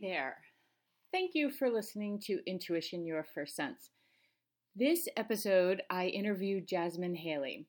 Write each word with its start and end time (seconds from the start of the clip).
there. 0.00 0.38
Thank 1.12 1.32
you 1.34 1.50
for 1.50 1.70
listening 1.70 2.20
to 2.26 2.40
Intuition 2.46 3.06
Your 3.06 3.24
First 3.34 3.56
Sense. 3.56 3.90
This 4.76 5.08
episode, 5.16 5.82
I 5.90 6.06
interviewed 6.06 6.68
Jasmine 6.68 7.16
Haley. 7.16 7.66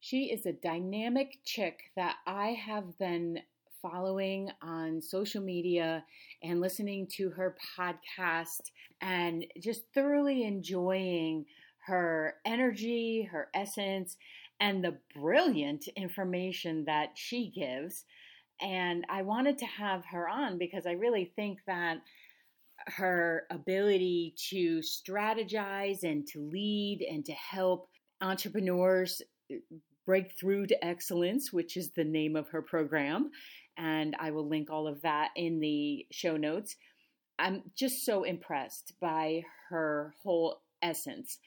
She 0.00 0.30
is 0.32 0.46
a 0.46 0.52
dynamic 0.52 1.38
chick 1.44 1.90
that 1.96 2.16
I 2.26 2.48
have 2.48 2.98
been 2.98 3.40
following 3.82 4.50
on 4.62 5.00
social 5.00 5.42
media 5.42 6.04
and 6.42 6.60
listening 6.60 7.08
to 7.16 7.30
her 7.30 7.56
podcast 7.78 8.70
and 9.00 9.46
just 9.60 9.84
thoroughly 9.94 10.44
enjoying 10.44 11.46
her 11.86 12.34
energy, 12.44 13.28
her 13.30 13.48
essence, 13.54 14.16
and 14.60 14.84
the 14.84 14.98
brilliant 15.14 15.88
information 15.96 16.84
that 16.86 17.10
she 17.14 17.50
gives. 17.50 18.04
And 18.60 19.04
I 19.08 19.22
wanted 19.22 19.58
to 19.58 19.66
have 19.66 20.04
her 20.06 20.28
on 20.28 20.58
because 20.58 20.86
I 20.86 20.92
really 20.92 21.32
think 21.36 21.60
that 21.66 21.98
her 22.86 23.44
ability 23.50 24.34
to 24.50 24.80
strategize 24.80 26.02
and 26.02 26.26
to 26.28 26.40
lead 26.40 27.04
and 27.08 27.24
to 27.24 27.32
help 27.32 27.88
entrepreneurs 28.20 29.22
uh, 29.52 29.56
break 30.04 30.32
through 30.38 30.66
to 30.68 30.84
excellence, 30.84 31.52
which 31.52 31.76
is 31.76 31.90
the 31.90 32.04
name 32.04 32.36
of 32.36 32.48
her 32.48 32.62
program. 32.62 33.30
And 33.76 34.16
I 34.18 34.30
will 34.30 34.48
link 34.48 34.70
all 34.70 34.86
of 34.86 35.02
that 35.02 35.30
in 35.36 35.60
the 35.60 36.06
show 36.12 36.36
notes. 36.36 36.76
I'm 37.38 37.62
just 37.76 38.04
so 38.06 38.22
impressed 38.22 38.94
by 39.00 39.42
her 39.68 40.14
whole 40.22 40.62
essence. 40.80 41.38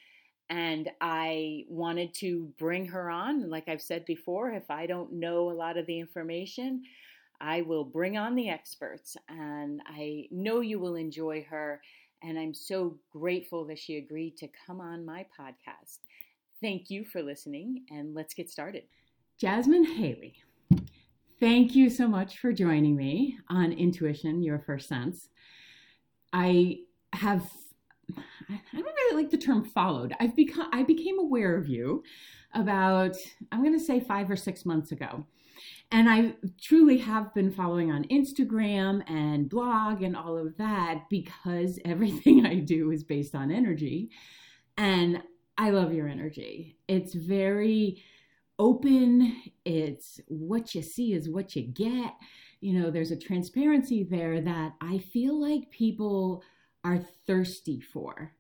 And 0.50 0.90
I 1.00 1.66
wanted 1.70 2.14
to 2.16 2.52
bring 2.58 2.88
her 2.88 3.10
on. 3.10 3.50
Like 3.50 3.68
I've 3.68 3.82
said 3.82 4.06
before, 4.06 4.52
if 4.52 4.70
I 4.72 4.88
don't 4.88 5.14
know 5.14 5.52
a 5.52 5.54
lot 5.54 5.78
of 5.78 5.86
the 5.86 6.00
information, 6.00 6.84
I 7.40 7.62
will 7.62 7.84
bring 7.84 8.18
on 8.18 8.36
the 8.36 8.50
experts. 8.50 9.16
And 9.28 9.82
I 9.86 10.28
know 10.32 10.62
you 10.62 10.80
will 10.80 10.96
enjoy 10.96 11.46
her. 11.50 11.82
And 12.24 12.38
I'm 12.38 12.54
so 12.54 12.98
grateful 13.12 13.66
that 13.68 13.80
she 13.80 13.98
agreed 13.98 14.38
to 14.38 14.50
come 14.66 14.82
on 14.82 15.06
my 15.06 15.26
podcast. 15.40 16.00
Thank 16.62 16.90
you 16.90 17.06
for 17.06 17.22
listening, 17.22 17.86
and 17.90 18.14
let's 18.14 18.34
get 18.34 18.50
started. 18.50 18.84
Jasmine 19.38 19.86
Haley, 19.86 20.36
thank 21.40 21.74
you 21.74 21.90
so 21.90 22.06
much 22.06 22.40
for 22.40 22.52
joining 22.52 22.98
me 22.98 23.38
on 23.48 23.72
Intuition, 23.72 24.44
Your 24.44 24.60
First 24.60 24.90
Sense. 24.90 25.30
I 26.34 26.80
have 27.14 27.50
I 28.50 28.82
don't 28.82 28.86
really 28.86 29.22
like 29.22 29.32
the 29.32 29.38
term 29.38 29.64
followed. 29.64 30.14
I've 30.20 30.36
become 30.36 30.70
I 30.74 30.84
became 30.84 31.20
aware 31.20 31.56
of 31.56 31.68
you 31.68 32.04
about 32.54 33.16
I'm 33.52 33.64
going 33.64 33.78
to 33.78 33.84
say 33.84 34.00
5 34.00 34.32
or 34.32 34.36
6 34.36 34.66
months 34.66 34.92
ago. 34.92 35.26
And 35.92 36.10
I 36.10 36.34
truly 36.62 37.00
have 37.00 37.34
been 37.34 37.52
following 37.52 37.92
on 37.92 38.06
Instagram 38.06 39.04
and 39.10 39.50
blog 39.50 40.04
and 40.04 40.16
all 40.16 40.38
of 40.38 40.56
that 40.58 41.06
because 41.10 41.80
everything 41.86 42.46
I 42.46 42.56
do 42.56 42.92
is 42.92 43.04
based 43.04 43.36
on 43.36 43.52
energy. 43.52 44.10
And 44.78 45.22
I 45.58 45.72
love 45.72 45.94
your 45.94 46.08
energy. 46.08 46.78
It's 46.88 47.14
very 47.14 48.04
open. 48.60 49.42
It's 49.66 50.20
what 50.28 50.76
you 50.76 50.82
see 50.82 51.14
is 51.14 51.30
what 51.30 51.56
you 51.56 51.64
get. 51.64 52.14
You 52.62 52.80
know, 52.80 52.92
there's 52.92 53.12
a 53.12 53.18
transparency 53.18 54.04
there 54.04 54.42
that 54.42 54.74
I 54.82 55.00
feel 55.00 55.40
like 55.40 55.72
people 55.72 56.44
are 56.84 57.00
thirsty 57.26 57.82
for. 57.82 58.34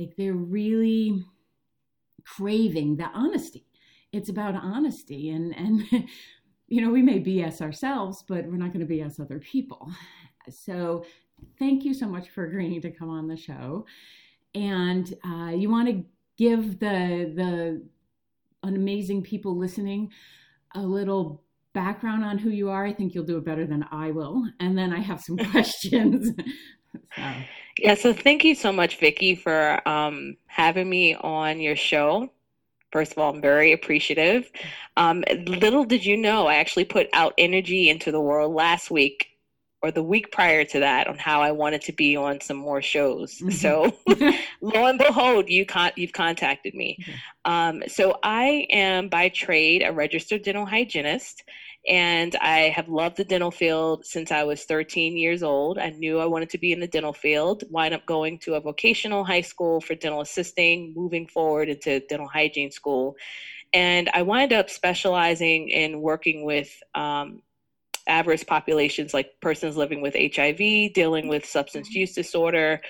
Like 0.00 0.16
they're 0.16 0.32
really 0.32 1.24
craving 2.24 2.96
the 2.96 3.10
honesty. 3.14 3.66
It's 4.12 4.30
about 4.30 4.54
honesty 4.56 5.30
and 5.30 5.54
and 5.54 5.84
you 6.68 6.80
know, 6.80 6.90
we 6.90 7.02
may 7.02 7.20
BS 7.20 7.60
ourselves, 7.60 8.24
but 8.26 8.46
we're 8.46 8.56
not 8.56 8.72
going 8.72 8.86
to 8.86 8.92
BS 8.92 9.20
other 9.20 9.40
people. 9.40 9.90
So, 10.48 11.04
thank 11.58 11.84
you 11.84 11.92
so 11.92 12.06
much 12.06 12.30
for 12.30 12.44
agreeing 12.44 12.80
to 12.80 12.90
come 12.90 13.10
on 13.10 13.28
the 13.28 13.36
show. 13.36 13.84
And 14.54 15.12
uh, 15.24 15.50
you 15.50 15.68
want 15.68 15.88
to 15.88 16.04
give 16.38 16.78
the 16.78 17.32
the 17.36 17.82
amazing 18.62 19.22
people 19.22 19.56
listening 19.56 20.10
a 20.74 20.80
little 20.80 21.42
background 21.72 22.24
on 22.24 22.38
who 22.38 22.50
you 22.50 22.70
are, 22.70 22.84
I 22.84 22.92
think 22.92 23.14
you'll 23.14 23.24
do 23.24 23.36
it 23.36 23.44
better 23.44 23.66
than 23.66 23.84
I 23.90 24.10
will. 24.10 24.44
And 24.58 24.76
then 24.76 24.92
I 24.92 25.00
have 25.00 25.20
some 25.20 25.36
questions. 25.50 26.30
so. 27.16 27.32
Yeah, 27.80 27.94
so 27.94 28.12
thank 28.12 28.44
you 28.44 28.54
so 28.54 28.72
much, 28.72 28.98
Vicki, 28.98 29.34
for 29.34 29.80
um, 29.88 30.36
having 30.46 30.88
me 30.88 31.14
on 31.14 31.60
your 31.60 31.76
show. 31.76 32.30
First 32.92 33.12
of 33.12 33.18
all, 33.18 33.32
I'm 33.32 33.40
very 33.40 33.72
appreciative. 33.72 34.50
Um, 34.98 35.24
little 35.46 35.84
did 35.84 36.04
you 36.04 36.18
know, 36.18 36.46
I 36.46 36.56
actually 36.56 36.84
put 36.84 37.08
out 37.14 37.32
energy 37.38 37.88
into 37.88 38.12
the 38.12 38.20
world 38.20 38.52
last 38.52 38.90
week 38.90 39.28
or 39.82 39.90
the 39.90 40.02
week 40.02 40.30
prior 40.30 40.62
to 40.62 40.80
that 40.80 41.06
on 41.06 41.16
how 41.16 41.40
I 41.40 41.52
wanted 41.52 41.80
to 41.82 41.92
be 41.92 42.16
on 42.16 42.42
some 42.42 42.58
more 42.58 42.82
shows. 42.82 43.38
Mm-hmm. 43.38 43.50
So 43.50 43.96
lo 44.60 44.86
and 44.86 44.98
behold, 44.98 45.48
you 45.48 45.64
con- 45.64 45.92
you've 45.96 46.12
contacted 46.12 46.74
me. 46.74 46.98
Mm-hmm. 47.00 47.50
Um, 47.50 47.82
so 47.88 48.18
I 48.22 48.66
am 48.68 49.08
by 49.08 49.30
trade 49.30 49.82
a 49.82 49.90
registered 49.90 50.42
dental 50.42 50.66
hygienist. 50.66 51.44
And 51.88 52.36
I 52.36 52.68
have 52.76 52.88
loved 52.88 53.16
the 53.16 53.24
dental 53.24 53.50
field 53.50 54.04
since 54.04 54.30
I 54.30 54.44
was 54.44 54.64
13 54.64 55.16
years 55.16 55.42
old. 55.42 55.78
I 55.78 55.90
knew 55.90 56.18
I 56.18 56.26
wanted 56.26 56.50
to 56.50 56.58
be 56.58 56.72
in 56.72 56.80
the 56.80 56.86
dental 56.86 57.14
field, 57.14 57.64
wind 57.70 57.94
up 57.94 58.04
going 58.04 58.38
to 58.40 58.54
a 58.54 58.60
vocational 58.60 59.24
high 59.24 59.40
school 59.40 59.80
for 59.80 59.94
dental 59.94 60.20
assisting, 60.20 60.92
moving 60.94 61.26
forward 61.26 61.70
into 61.70 62.00
dental 62.00 62.28
hygiene 62.28 62.70
school. 62.70 63.16
And 63.72 64.10
I 64.12 64.22
wind 64.22 64.52
up 64.52 64.68
specializing 64.68 65.68
in 65.68 66.00
working 66.00 66.44
with 66.44 66.70
um, 66.94 67.42
adverse 68.06 68.44
populations 68.44 69.14
like 69.14 69.30
persons 69.40 69.76
living 69.76 70.02
with 70.02 70.14
HIV, 70.14 70.92
dealing 70.92 71.28
with 71.28 71.46
substance 71.46 71.88
mm-hmm. 71.88 72.00
use 72.00 72.14
disorder, 72.14 72.80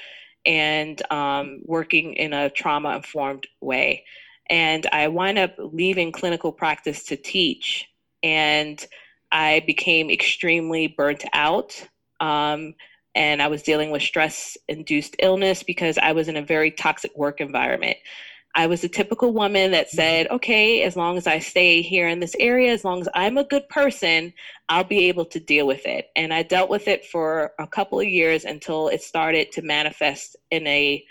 and 0.47 1.01
um, 1.13 1.61
working 1.65 2.15
in 2.15 2.33
a 2.33 2.51
trauma 2.51 2.97
informed 2.97 3.47
way. 3.61 4.05
And 4.49 4.87
I 4.93 5.09
wind 5.09 5.39
up 5.39 5.55
leaving 5.59 6.11
clinical 6.11 6.51
practice 6.51 7.05
to 7.05 7.17
teach, 7.17 7.87
and 8.23 8.85
I 9.33 9.63
became 9.67 10.11
extremely 10.11 10.89
burnt 10.89 11.25
out. 11.33 11.87
Um, 12.21 12.75
and 13.15 13.43
I 13.43 13.49
was 13.49 13.63
dealing 13.63 13.91
with 13.91 14.03
stress 14.03 14.57
induced 14.69 15.17
illness 15.19 15.63
because 15.63 15.99
I 15.99 16.13
was 16.13 16.29
in 16.29 16.37
a 16.37 16.43
very 16.43 16.71
toxic 16.71 17.17
work 17.17 17.41
environment. 17.41 17.97
I 18.55 18.67
was 18.67 18.83
a 18.83 18.89
typical 18.89 19.33
woman 19.33 19.71
that 19.73 19.89
mm-hmm. 19.89 19.97
said, 19.97 20.31
okay, 20.31 20.83
as 20.83 20.97
long 20.97 21.17
as 21.17 21.27
I 21.27 21.39
stay 21.39 21.83
here 21.83 22.09
in 22.09 22.21
this 22.21 22.35
area, 22.39 22.73
as 22.73 22.85
long 22.85 23.01
as 23.01 23.09
I'm 23.15 23.39
a 23.39 23.45
good 23.45 23.69
person, 23.69 24.33
I'll 24.69 24.85
be 24.85 25.09
able 25.09 25.25
to 25.27 25.41
deal 25.41 25.67
with 25.67 25.87
it. 25.87 26.09
And 26.17 26.33
I 26.35 26.43
dealt 26.43 26.71
with 26.71 26.89
it 26.89 27.05
for 27.05 27.53
a 27.59 27.67
couple 27.67 28.01
of 28.01 28.07
years 28.07 28.45
until 28.45 28.89
it 28.89 29.03
started 29.03 29.53
to 29.53 29.63
manifest 29.63 30.37
in 30.51 30.67
a 30.67 31.05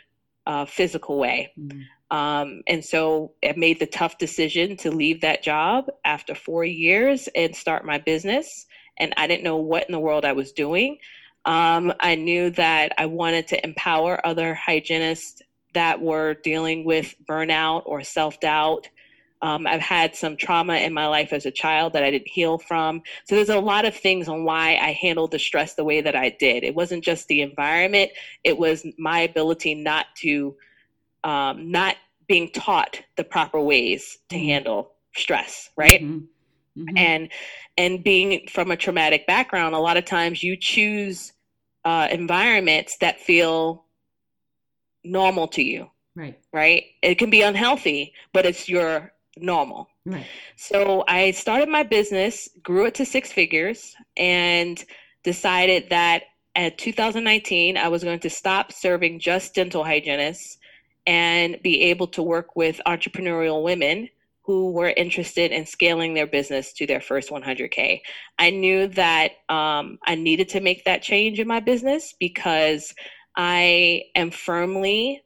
uh, 0.46 0.66
physical 0.66 1.18
way. 1.18 1.52
Mm-hmm. 1.58 1.82
Um, 2.12 2.62
and 2.68 2.84
so 2.84 3.34
I 3.44 3.54
made 3.56 3.80
the 3.80 3.86
tough 3.86 4.18
decision 4.18 4.78
to 4.78 4.92
leave 4.92 5.22
that 5.22 5.44
job 5.44 5.86
after 6.06 6.34
four 6.34 6.66
years 6.66 7.30
and 7.36 7.56
start 7.56 7.86
my 7.86 8.00
business. 8.00 8.66
And 8.98 9.14
I 9.16 9.28
didn't 9.28 9.44
know 9.44 9.58
what 9.58 9.86
in 9.88 9.92
the 9.92 10.00
world 10.00 10.26
I 10.26 10.34
was 10.34 10.52
doing. 10.52 10.98
Um, 11.46 11.94
I 12.00 12.16
knew 12.16 12.50
that 12.52 12.94
I 12.98 13.06
wanted 13.06 13.48
to 13.50 13.64
empower 13.64 14.26
other 14.26 14.54
hygienists 14.54 15.42
that 15.74 16.02
were 16.02 16.34
dealing 16.44 16.84
with 16.84 17.16
burnout 17.28 17.84
or 17.86 18.04
self 18.04 18.40
doubt. 18.40 18.90
Um, 19.42 19.66
I've 19.66 19.80
had 19.80 20.16
some 20.16 20.36
trauma 20.36 20.76
in 20.76 20.94
my 20.94 21.08
life 21.08 21.32
as 21.32 21.46
a 21.46 21.52
child 21.52 21.94
that 21.94 22.04
I 22.04 22.12
didn't 22.12 22.28
heal 22.28 22.58
from. 22.58 23.02
So 23.24 23.36
there's 23.36 23.50
a 23.50 23.60
lot 23.60 23.86
of 23.86 23.96
things 23.96 24.28
on 24.28 24.44
why 24.44 24.78
I 24.82 24.92
handled 24.92 25.32
the 25.32 25.40
stress 25.40 25.76
the 25.76 25.86
way 25.86 26.02
that 26.02 26.16
I 26.16 26.36
did. 26.38 26.66
It 26.66 26.76
wasn't 26.76 27.06
just 27.06 27.28
the 27.28 27.42
environment, 27.42 28.12
it 28.44 28.58
was 28.58 28.86
my 28.98 29.22
ability 29.22 29.76
not 29.76 30.08
to, 30.18 30.58
um, 31.24 31.72
not 31.72 31.96
being 32.30 32.50
taught 32.52 33.02
the 33.18 33.24
proper 33.26 33.60
ways 33.60 34.20
to 34.30 34.38
mm-hmm. 34.38 34.46
handle 34.46 34.94
stress, 35.16 35.70
right? 35.76 36.02
Mm-hmm. 36.02 36.82
Mm-hmm. 36.82 36.98
And 36.98 37.30
and 37.78 38.04
being 38.04 38.48
from 38.48 38.72
a 38.72 38.78
traumatic 38.78 39.28
background, 39.28 39.76
a 39.76 39.80
lot 39.80 39.98
of 39.98 40.06
times 40.06 40.42
you 40.42 40.56
choose 40.56 41.34
uh, 41.84 42.08
environments 42.12 42.98
that 43.02 43.20
feel 43.20 43.84
normal 45.04 45.48
to 45.50 45.64
you. 45.64 45.90
Right. 46.16 46.40
Right. 46.54 46.84
It 47.02 47.16
can 47.16 47.30
be 47.30 47.42
unhealthy, 47.42 48.14
but 48.32 48.46
it's 48.46 48.70
your 48.70 49.12
normal. 49.36 49.90
Right. 50.06 50.26
So 50.56 51.04
I 51.08 51.32
started 51.32 51.68
my 51.68 51.84
business, 51.84 52.48
grew 52.62 52.86
it 52.86 52.96
to 52.96 53.06
six 53.06 53.32
figures, 53.32 53.96
and 54.16 54.84
decided 55.24 55.90
that 55.90 56.24
at 56.56 56.78
2019 56.78 57.78
I 57.78 57.88
was 57.88 58.04
going 58.04 58.20
to 58.20 58.30
stop 58.30 58.72
serving 58.72 59.20
just 59.20 59.56
dental 59.56 59.84
hygienists 59.84 60.59
and 61.10 61.60
be 61.64 61.82
able 61.82 62.06
to 62.06 62.22
work 62.22 62.56
with 62.56 62.80
entrepreneurial 62.86 63.64
women 63.64 64.08
who 64.44 64.72
were 64.72 64.90
interested 64.90 65.52
in 65.52 65.66
scaling 65.66 66.14
their 66.14 66.28
business 66.28 66.72
to 66.72 66.86
their 66.86 67.02
first 67.02 67.32
100K. 67.32 68.00
I 68.38 68.52
knew 68.52 68.86
that 68.90 69.32
um, 69.50 69.98
I 70.06 70.14
needed 70.14 70.50
to 70.50 70.62
make 70.62 70.86
that 70.86 71.02
change 71.02 71.40
in 71.40 71.48
my 71.48 71.62
business 71.62 72.14
because 72.20 72.94
I 73.36 74.04
am 74.14 74.30
firmly 74.30 75.24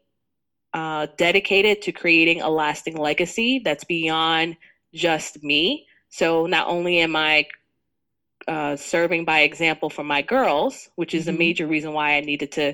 uh, 0.74 1.08
dedicated 1.18 1.82
to 1.82 1.92
creating 1.92 2.40
a 2.40 2.50
lasting 2.50 2.96
legacy 2.96 3.60
that's 3.60 3.84
beyond 3.84 4.56
just 4.94 5.44
me. 5.44 5.86
So 6.08 6.46
not 6.46 6.68
only 6.70 7.00
am 7.00 7.18
I 7.18 7.46
uh, 8.48 8.78
serving 8.78 9.26
by 9.26 9.42
example 9.42 9.90
for 9.90 10.06
my 10.06 10.22
girls, 10.22 10.90
which 10.96 11.14
is 11.14 11.26
mm-hmm. 11.26 11.36
a 11.36 11.40
major 11.40 11.68
reason 11.68 11.92
why 11.92 12.16
I 12.16 12.22
needed 12.22 12.54
to 12.54 12.74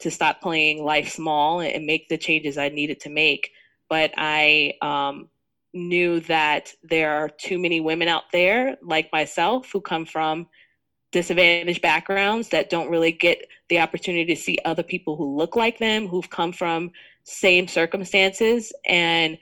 to 0.00 0.10
stop 0.10 0.40
playing 0.40 0.84
life 0.84 1.08
small 1.10 1.60
and 1.60 1.86
make 1.86 2.08
the 2.08 2.18
changes 2.18 2.56
I 2.56 2.68
needed 2.68 3.00
to 3.00 3.10
make. 3.10 3.52
But 3.88 4.12
I 4.16 4.74
um, 4.82 5.28
knew 5.72 6.20
that 6.20 6.72
there 6.82 7.12
are 7.12 7.28
too 7.28 7.58
many 7.58 7.80
women 7.80 8.08
out 8.08 8.24
there 8.32 8.76
like 8.82 9.10
myself 9.12 9.70
who 9.72 9.80
come 9.80 10.04
from 10.04 10.46
disadvantaged 11.10 11.80
backgrounds 11.80 12.50
that 12.50 12.70
don't 12.70 12.90
really 12.90 13.12
get 13.12 13.46
the 13.68 13.80
opportunity 13.80 14.34
to 14.34 14.40
see 14.40 14.58
other 14.64 14.82
people 14.82 15.16
who 15.16 15.36
look 15.36 15.56
like 15.56 15.78
them, 15.78 16.06
who've 16.06 16.28
come 16.28 16.52
from 16.52 16.90
same 17.24 17.66
circumstances, 17.66 18.72
and 18.86 19.38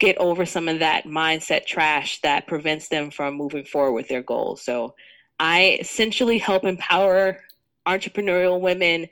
get 0.00 0.16
over 0.18 0.44
some 0.46 0.68
of 0.68 0.78
that 0.80 1.04
mindset 1.04 1.66
trash 1.66 2.20
that 2.22 2.46
prevents 2.46 2.88
them 2.88 3.10
from 3.10 3.34
moving 3.34 3.64
forward 3.64 3.92
with 3.92 4.08
their 4.08 4.22
goals. 4.22 4.62
So 4.62 4.94
I 5.40 5.78
essentially 5.80 6.38
help 6.38 6.64
empower 6.64 7.40
entrepreneurial 7.86 8.60
women 8.60 9.08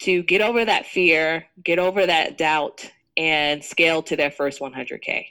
to 0.00 0.22
get 0.22 0.40
over 0.40 0.64
that 0.64 0.86
fear, 0.86 1.46
get 1.62 1.78
over 1.78 2.06
that 2.06 2.38
doubt, 2.38 2.90
and 3.16 3.62
scale 3.62 4.02
to 4.02 4.16
their 4.16 4.30
first 4.30 4.60
100K. 4.60 5.26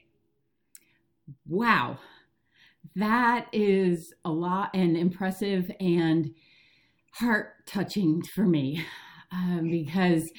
Wow. 1.48 1.98
That 2.96 3.48
is 3.52 4.14
a 4.26 4.30
lot 4.32 4.72
and 4.74 4.96
impressive 4.98 5.72
and 5.80 6.34
heart 7.14 7.66
touching 7.66 8.22
for 8.36 8.46
me 8.46 8.86
um, 9.32 9.70
because 9.70 10.30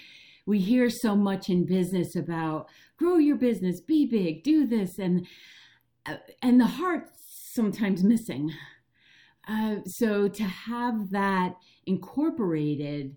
we 0.47 0.59
hear 0.59 0.91
so 0.91 1.15
much 1.15 1.49
in 1.49 1.67
business 1.67 2.17
about 2.17 2.69
grow 2.97 3.17
your 3.17 3.37
business, 3.37 3.81
be 3.81 4.07
big, 4.07 4.43
do 4.43 4.67
this, 4.67 4.99
and 4.99 5.27
uh, 6.07 6.17
and 6.43 6.61
the 6.61 6.67
heart 6.67 7.09
sometimes 7.53 8.03
missing. 8.03 8.53
Uh, 9.49 9.77
so 9.87 10.29
to 10.29 10.45
have 10.45 11.11
that 11.11 11.55
incorporated, 11.87 13.17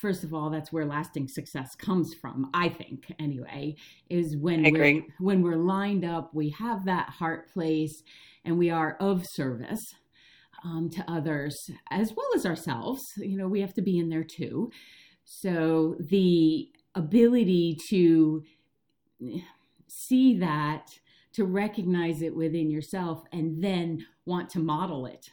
first 0.00 0.24
of 0.24 0.34
all, 0.34 0.50
that's 0.50 0.72
where 0.72 0.86
lasting 0.86 1.28
success 1.28 1.74
comes 1.76 2.14
from. 2.20 2.50
I 2.54 2.68
think, 2.68 3.12
anyway, 3.18 3.76
is 4.10 4.36
when 4.36 4.62
we're 4.72 5.02
when 5.18 5.42
we're 5.42 5.56
lined 5.56 6.04
up, 6.04 6.34
we 6.34 6.50
have 6.58 6.84
that 6.84 7.08
heart 7.08 7.52
place, 7.52 8.02
and 8.44 8.58
we 8.58 8.70
are 8.70 8.96
of 9.00 9.24
service. 9.34 9.80
Um, 10.64 10.90
to 10.90 11.04
others 11.10 11.56
as 11.90 12.12
well 12.14 12.28
as 12.36 12.46
ourselves. 12.46 13.02
You 13.16 13.36
know, 13.36 13.48
we 13.48 13.60
have 13.62 13.74
to 13.74 13.82
be 13.82 13.98
in 13.98 14.10
there 14.10 14.22
too. 14.22 14.70
So 15.24 15.96
the 15.98 16.68
ability 16.94 17.78
to 17.90 18.44
see 19.88 20.38
that, 20.38 20.86
to 21.32 21.44
recognize 21.44 22.22
it 22.22 22.36
within 22.36 22.70
yourself, 22.70 23.24
and 23.32 23.62
then 23.62 24.06
want 24.24 24.50
to 24.50 24.60
model 24.60 25.06
it. 25.06 25.30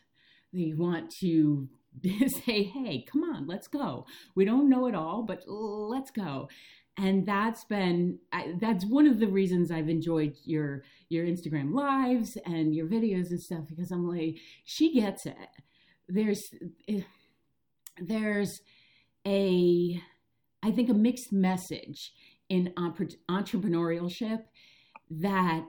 You 0.51 0.77
want 0.77 1.12
to 1.19 1.69
say, 2.46 2.63
hey, 2.63 3.06
come 3.12 3.24
on, 3.24 3.48
let's 3.48 3.68
go. 3.68 4.06
We 4.36 4.46
don't 4.46 4.69
know 4.69 4.88
it 4.88 4.96
all, 4.96 5.24
but 5.24 5.44
let's 5.48 6.12
go. 6.12 6.50
And 6.98 7.25
that's 7.25 7.63
been 7.63 8.19
that's 8.60 8.86
one 8.86 9.07
of 9.07 9.19
the 9.19 9.28
reasons 9.28 9.72
I've 9.72 9.88
enjoyed 9.88 10.36
your 10.44 10.84
your 11.07 11.25
Instagram 11.25 11.74
lives 11.74 12.38
and 12.46 12.75
your 12.75 12.88
videos 12.88 13.30
and 13.30 13.42
stuff 13.42 13.63
because 13.69 13.92
I'm 13.92 14.06
like 14.06 14.36
she 14.66 14.94
gets 14.94 15.25
it. 15.25 15.36
There's 16.10 16.44
eh, 16.90 17.01
there's 18.01 18.60
a 19.25 20.01
I 20.62 20.72
think 20.72 20.90
a 20.90 20.94
mixed 20.94 21.31
message 21.31 22.12
in 22.50 22.74
entrepreneurship 22.78 24.44
that 25.10 25.63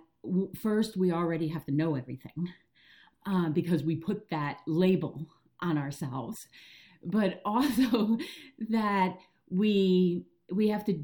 first 0.61 0.97
we 0.97 1.13
already 1.13 1.49
have 1.49 1.65
to 1.67 1.73
know 1.73 1.95
everything 1.95 2.49
uh, 3.27 3.51
because 3.51 3.85
we 3.85 3.97
put 3.97 4.31
that 4.31 4.59
label 4.67 5.27
on 5.63 5.79
ourselves 5.79 6.49
but 7.05 7.41
also 7.45 8.19
that 8.69 9.17
we 9.49 10.25
we 10.53 10.69
have 10.69 10.85
to 10.85 11.03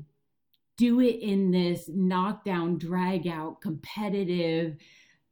do 0.76 1.00
it 1.00 1.20
in 1.20 1.50
this 1.50 1.88
knockdown 1.88 2.78
drag 2.78 3.26
out 3.26 3.60
competitive 3.60 4.76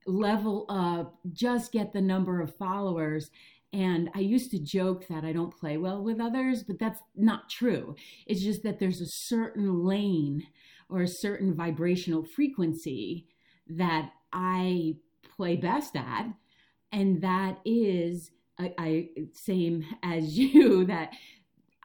level 0.06 0.66
up 0.68 1.18
just 1.32 1.72
get 1.72 1.92
the 1.92 2.00
number 2.00 2.40
of 2.40 2.54
followers 2.56 3.30
and 3.74 4.08
I 4.14 4.20
used 4.20 4.52
to 4.52 4.60
joke 4.60 5.08
that 5.08 5.24
I 5.24 5.32
don't 5.32 5.58
play 5.58 5.78
well 5.78 6.00
with 6.00 6.20
others, 6.20 6.62
but 6.62 6.78
that's 6.78 7.00
not 7.16 7.50
true. 7.50 7.96
It's 8.24 8.40
just 8.40 8.62
that 8.62 8.78
there's 8.78 9.00
a 9.00 9.06
certain 9.06 9.82
lane 9.82 10.46
or 10.88 11.02
a 11.02 11.08
certain 11.08 11.56
vibrational 11.56 12.22
frequency 12.22 13.26
that 13.66 14.12
I 14.32 14.94
play 15.36 15.56
best 15.56 15.96
at. 15.96 16.26
And 16.92 17.20
that 17.22 17.58
is, 17.64 18.30
I, 18.58 18.74
I 18.78 19.08
same 19.32 19.84
as 20.02 20.38
you, 20.38 20.84
that 20.86 21.12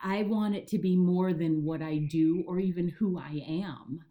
I 0.02 0.24
want 0.24 0.56
it 0.56 0.68
to 0.68 0.80
be 0.80 0.96
more 0.96 1.34
than 1.34 1.64
what 1.64 1.82
I 1.82 1.98
do 1.98 2.44
or 2.48 2.60
even 2.60 2.90
who 2.90 3.20
I 3.20 3.44
am. 3.48 4.04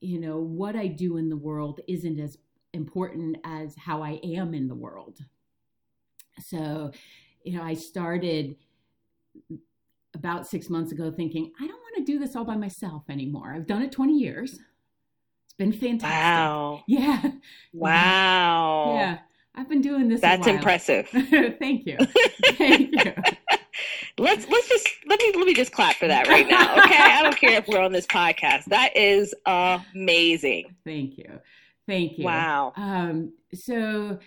You 0.00 0.20
know, 0.20 0.38
what 0.38 0.76
I 0.76 0.86
do 0.86 1.16
in 1.16 1.28
the 1.28 1.36
world 1.36 1.80
isn't 1.88 2.20
as 2.20 2.36
important 2.72 3.38
as 3.44 3.74
how 3.76 4.02
I 4.02 4.20
am 4.22 4.52
in 4.54 4.68
the 4.68 4.74
world. 4.74 5.18
So, 6.40 6.90
you 7.44 7.56
know, 7.56 7.62
I 7.62 7.74
started 7.74 8.56
about 10.14 10.46
six 10.46 10.68
months 10.68 10.92
ago 10.92 11.10
thinking, 11.10 11.52
I 11.60 11.66
don't 11.66 11.80
want 11.80 11.96
to 11.96 12.04
do 12.04 12.18
this 12.18 12.36
all 12.36 12.44
by 12.44 12.56
myself 12.56 13.04
anymore. 13.08 13.52
I've 13.54 13.66
done 13.66 13.82
it 13.82 13.92
20 13.92 14.16
years. 14.16 14.58
It's 15.44 15.54
been 15.56 15.72
fantastic. 15.72 16.10
Wow. 16.10 16.84
Yeah. 16.86 17.22
Wow. 17.72 18.94
Yeah. 18.94 19.18
I've 19.54 19.68
been 19.68 19.80
doing 19.80 20.08
this. 20.08 20.20
That's 20.20 20.46
impressive. 20.46 21.08
Thank 21.12 21.86
you. 21.86 21.96
Thank 22.56 22.92
you. 22.92 23.14
let's 24.18 24.48
let's 24.48 24.68
just 24.68 24.88
let 25.06 25.18
me 25.20 25.32
let 25.36 25.46
me 25.46 25.54
just 25.54 25.72
clap 25.72 25.96
for 25.96 26.08
that 26.08 26.28
right 26.28 26.48
now. 26.48 26.72
Okay. 26.84 26.98
I 26.98 27.22
don't 27.22 27.36
care 27.36 27.58
if 27.58 27.68
we're 27.68 27.80
on 27.80 27.92
this 27.92 28.06
podcast. 28.06 28.64
That 28.66 28.96
is 28.96 29.34
amazing. 29.46 30.74
Thank 30.84 31.18
you. 31.18 31.40
Thank 31.86 32.18
you. 32.18 32.24
Wow. 32.24 32.72
Um, 32.76 33.32
so 33.52 34.18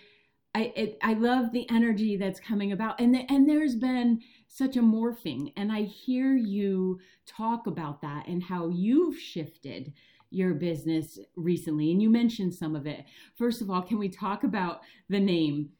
I 0.54 0.72
it, 0.74 0.98
I 1.02 1.14
love 1.14 1.52
the 1.52 1.68
energy 1.70 2.16
that's 2.16 2.40
coming 2.40 2.72
about, 2.72 3.00
and 3.00 3.14
the, 3.14 3.30
and 3.30 3.48
there's 3.48 3.76
been 3.76 4.20
such 4.46 4.76
a 4.76 4.80
morphing, 4.80 5.52
and 5.56 5.70
I 5.70 5.82
hear 5.82 6.34
you 6.34 7.00
talk 7.26 7.66
about 7.66 8.00
that 8.02 8.26
and 8.26 8.42
how 8.42 8.68
you've 8.68 9.18
shifted 9.18 9.92
your 10.30 10.54
business 10.54 11.18
recently, 11.36 11.90
and 11.90 12.02
you 12.02 12.10
mentioned 12.10 12.54
some 12.54 12.76
of 12.76 12.86
it. 12.86 13.04
First 13.36 13.60
of 13.60 13.70
all, 13.70 13.82
can 13.82 13.98
we 13.98 14.08
talk 14.08 14.44
about 14.44 14.80
the 15.08 15.20
name 15.20 15.70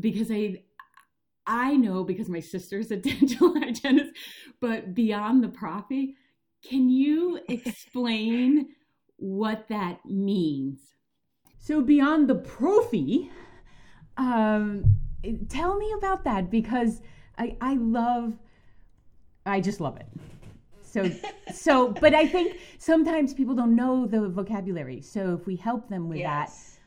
because 0.00 0.30
I 0.30 0.62
I 1.46 1.76
know 1.76 2.02
because 2.02 2.28
my 2.28 2.40
sister's 2.40 2.90
a 2.90 2.96
dental 2.96 3.54
hygienist, 3.58 4.12
but 4.60 4.94
beyond 4.94 5.44
the 5.44 5.48
prophy, 5.48 6.16
can 6.68 6.88
you 6.88 7.40
explain 7.48 8.68
what 9.16 9.68
that 9.68 10.04
means? 10.04 10.80
So 11.58 11.80
beyond 11.80 12.28
the 12.28 12.36
prophy 12.36 13.30
um, 14.16 14.96
tell 15.48 15.76
me 15.76 15.92
about 15.96 16.24
that 16.24 16.50
because 16.50 17.00
I, 17.38 17.56
I 17.60 17.74
love, 17.74 18.34
I 19.44 19.60
just 19.60 19.80
love 19.80 19.96
it. 19.96 20.06
So, 20.96 21.10
so, 21.52 21.88
but 21.88 22.14
I 22.14 22.26
think 22.26 22.56
sometimes 22.78 23.34
people 23.34 23.54
don't 23.54 23.76
know 23.76 24.06
the 24.06 24.28
vocabulary. 24.28 25.02
So 25.02 25.34
if 25.34 25.46
we 25.46 25.56
help 25.56 25.88
them 25.88 26.08
with 26.08 26.18
yes. 26.18 26.78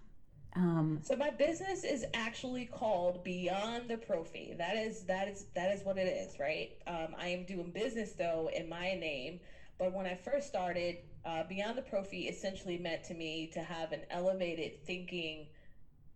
that. 0.54 0.60
Um, 0.60 1.00
so 1.04 1.16
my 1.16 1.30
business 1.30 1.84
is 1.84 2.06
actually 2.14 2.66
called 2.66 3.24
Beyond 3.24 3.88
the 3.88 3.98
Prophy. 3.98 4.56
That 4.58 4.76
is 4.76 5.04
that 5.04 5.28
is 5.28 5.46
that 5.54 5.72
is 5.72 5.84
what 5.84 5.98
it 5.98 6.08
is, 6.08 6.40
right? 6.40 6.72
Um, 6.88 7.16
I 7.20 7.28
am 7.28 7.46
doing 7.46 7.70
business 7.72 8.14
though 8.14 8.50
in 8.54 8.68
my 8.68 8.96
name, 8.96 9.40
but 9.78 9.94
when 9.94 10.08
I 10.08 10.16
first 10.16 10.48
started, 10.48 10.98
uh, 11.24 11.44
Beyond 11.48 11.78
the 11.78 11.84
Prophy 11.84 12.28
essentially 12.28 12.78
meant 12.78 13.04
to 13.06 13.14
me 13.14 13.50
to 13.54 13.62
have 13.62 13.92
an 13.92 14.02
elevated 14.10 14.84
thinking 14.86 15.48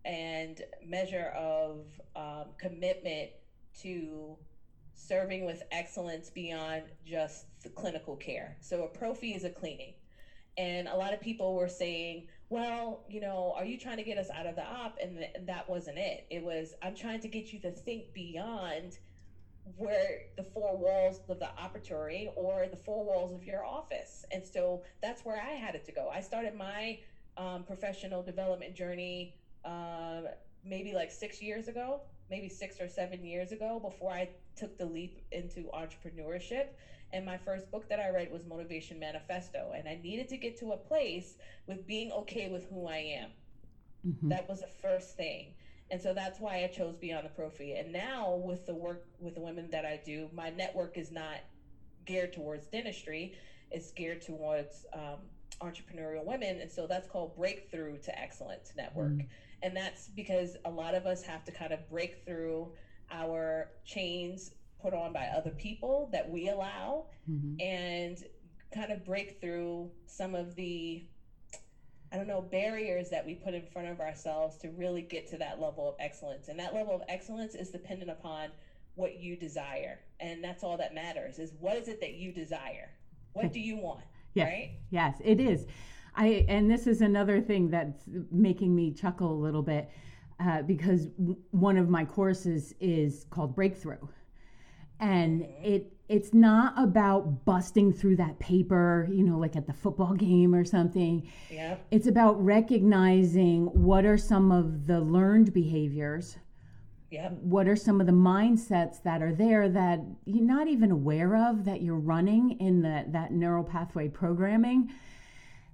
and 0.04 0.60
measure 0.84 1.32
of 1.36 1.86
um, 2.16 2.46
commitment 2.58 3.30
to 3.82 4.36
serving 4.94 5.44
with 5.44 5.62
excellence 5.70 6.30
beyond 6.30 6.84
just 7.04 7.46
the 7.62 7.68
clinical 7.68 8.16
care. 8.16 8.56
So 8.60 8.84
a 8.84 8.88
prophy 8.88 9.34
is 9.34 9.44
a 9.44 9.50
cleaning. 9.50 9.94
And 10.56 10.86
a 10.86 10.96
lot 10.96 11.12
of 11.12 11.20
people 11.20 11.54
were 11.56 11.68
saying, 11.68 12.28
well, 12.48 13.04
you 13.08 13.20
know, 13.20 13.52
are 13.56 13.64
you 13.64 13.76
trying 13.76 13.96
to 13.96 14.04
get 14.04 14.18
us 14.18 14.30
out 14.30 14.46
of 14.46 14.54
the 14.54 14.62
op? 14.62 14.98
And, 15.02 15.18
th- 15.18 15.30
and 15.34 15.48
that 15.48 15.68
wasn't 15.68 15.98
it. 15.98 16.26
It 16.30 16.44
was, 16.44 16.74
I'm 16.82 16.94
trying 16.94 17.20
to 17.20 17.28
get 17.28 17.52
you 17.52 17.58
to 17.60 17.70
think 17.72 18.12
beyond 18.14 18.98
where 19.76 20.26
the 20.36 20.44
four 20.44 20.76
walls 20.76 21.20
of 21.28 21.38
the 21.40 21.48
operatory 21.58 22.28
or 22.36 22.66
the 22.70 22.76
four 22.76 23.04
walls 23.04 23.32
of 23.32 23.44
your 23.44 23.64
office. 23.64 24.24
And 24.30 24.44
so 24.46 24.82
that's 25.02 25.24
where 25.24 25.40
I 25.40 25.54
had 25.54 25.74
it 25.74 25.84
to 25.86 25.92
go. 25.92 26.08
I 26.08 26.20
started 26.20 26.54
my 26.54 27.00
um, 27.36 27.64
professional 27.64 28.22
development 28.22 28.74
journey 28.74 29.34
um, 29.64 30.26
maybe 30.64 30.92
like 30.92 31.10
six 31.10 31.42
years 31.42 31.68
ago, 31.68 32.02
maybe 32.30 32.48
six 32.48 32.80
or 32.80 32.88
seven 32.88 33.24
years 33.24 33.52
ago, 33.52 33.80
before 33.82 34.12
I 34.12 34.28
took 34.56 34.78
the 34.78 34.86
leap 34.86 35.20
into 35.32 35.70
entrepreneurship. 35.74 36.68
And 37.12 37.24
my 37.24 37.36
first 37.38 37.70
book 37.70 37.88
that 37.88 38.00
I 38.00 38.10
read 38.10 38.32
was 38.32 38.44
Motivation 38.44 38.98
Manifesto. 38.98 39.72
And 39.76 39.88
I 39.88 40.00
needed 40.02 40.28
to 40.30 40.36
get 40.36 40.58
to 40.60 40.72
a 40.72 40.76
place 40.76 41.36
with 41.66 41.86
being 41.86 42.10
okay 42.12 42.48
with 42.48 42.64
who 42.68 42.86
I 42.86 42.96
am. 42.96 43.30
Mm-hmm. 44.06 44.28
That 44.30 44.48
was 44.48 44.60
the 44.60 44.68
first 44.82 45.16
thing. 45.16 45.54
And 45.90 46.00
so 46.00 46.14
that's 46.14 46.40
why 46.40 46.64
I 46.64 46.66
chose 46.66 46.96
Beyond 46.96 47.26
the 47.26 47.30
Prophy. 47.30 47.74
And 47.74 47.92
now 47.92 48.34
with 48.44 48.66
the 48.66 48.74
work 48.74 49.06
with 49.20 49.34
the 49.34 49.40
women 49.40 49.68
that 49.70 49.84
I 49.84 50.00
do, 50.04 50.28
my 50.32 50.50
network 50.50 50.96
is 50.98 51.12
not 51.12 51.38
geared 52.04 52.32
towards 52.32 52.66
dentistry, 52.66 53.34
it's 53.70 53.92
geared 53.92 54.22
towards 54.22 54.86
um, 54.92 55.18
entrepreneurial 55.60 56.24
women. 56.24 56.60
And 56.60 56.70
so 56.70 56.86
that's 56.86 57.08
called 57.08 57.36
Breakthrough 57.36 57.98
to 57.98 58.18
Excellence 58.18 58.72
Network. 58.76 59.12
Mm. 59.12 59.26
And 59.62 59.76
that's 59.76 60.08
because 60.08 60.56
a 60.64 60.70
lot 60.70 60.94
of 60.94 61.06
us 61.06 61.22
have 61.22 61.44
to 61.44 61.52
kind 61.52 61.72
of 61.72 61.88
break 61.88 62.24
through 62.26 62.72
our 63.14 63.70
chains 63.84 64.52
put 64.80 64.92
on 64.92 65.12
by 65.12 65.26
other 65.26 65.50
people 65.50 66.08
that 66.12 66.28
we 66.28 66.48
allow 66.48 67.06
mm-hmm. 67.30 67.60
and 67.60 68.18
kind 68.74 68.92
of 68.92 69.04
break 69.04 69.40
through 69.40 69.90
some 70.06 70.34
of 70.34 70.54
the 70.56 71.04
I 72.12 72.16
don't 72.16 72.28
know, 72.28 72.42
barriers 72.42 73.10
that 73.10 73.26
we 73.26 73.34
put 73.34 73.54
in 73.54 73.66
front 73.66 73.88
of 73.88 73.98
ourselves 73.98 74.56
to 74.58 74.68
really 74.68 75.02
get 75.02 75.28
to 75.30 75.38
that 75.38 75.60
level 75.60 75.88
of 75.88 75.96
excellence. 75.98 76.46
And 76.46 76.56
that 76.60 76.72
level 76.72 76.94
of 76.94 77.02
excellence 77.08 77.56
is 77.56 77.70
dependent 77.70 78.08
upon 78.08 78.50
what 78.94 79.18
you 79.18 79.34
desire. 79.34 79.98
And 80.20 80.44
that's 80.44 80.62
all 80.62 80.76
that 80.76 80.94
matters 80.94 81.40
is 81.40 81.54
what 81.58 81.76
is 81.76 81.88
it 81.88 82.00
that 82.02 82.14
you 82.14 82.30
desire? 82.32 82.90
What 83.32 83.52
do 83.52 83.58
you 83.58 83.78
want? 83.78 84.04
Yes. 84.34 84.46
Right? 84.46 84.70
Yes, 84.90 85.16
it 85.24 85.40
is. 85.40 85.66
I 86.14 86.44
and 86.48 86.70
this 86.70 86.86
is 86.86 87.00
another 87.00 87.40
thing 87.40 87.70
that's 87.70 88.04
making 88.30 88.76
me 88.76 88.92
chuckle 88.92 89.32
a 89.32 89.40
little 89.40 89.62
bit 89.62 89.90
uh, 90.40 90.62
because 90.62 91.06
w- 91.06 91.36
one 91.50 91.76
of 91.76 91.88
my 91.88 92.04
courses 92.04 92.74
is 92.80 93.26
called 93.30 93.54
Breakthrough, 93.54 94.06
and 95.00 95.42
it 95.62 95.94
it's 96.08 96.34
not 96.34 96.74
about 96.76 97.44
busting 97.44 97.92
through 97.92 98.16
that 98.16 98.38
paper, 98.38 99.08
you 99.10 99.22
know, 99.22 99.38
like 99.38 99.56
at 99.56 99.66
the 99.66 99.72
football 99.72 100.14
game 100.28 100.54
or 100.54 100.64
something. 100.64 101.30
Yeah. 101.50 101.76
It's 101.90 102.06
about 102.06 102.42
recognizing 102.44 103.66
what 103.66 104.04
are 104.04 104.18
some 104.18 104.52
of 104.52 104.86
the 104.86 105.00
learned 105.00 105.52
behaviors. 105.54 106.36
Yeah. 107.10 107.30
What 107.30 107.68
are 107.68 107.76
some 107.76 108.00
of 108.00 108.06
the 108.06 108.12
mindsets 108.12 109.02
that 109.04 109.22
are 109.22 109.32
there 109.32 109.68
that 109.68 110.00
you're 110.24 110.44
not 110.44 110.68
even 110.68 110.90
aware 110.90 111.36
of 111.36 111.64
that 111.64 111.80
you're 111.80 111.94
running 111.94 112.58
in 112.60 112.82
the, 112.82 113.04
that 113.08 113.32
neural 113.32 113.64
pathway 113.64 114.08
programming? 114.08 114.92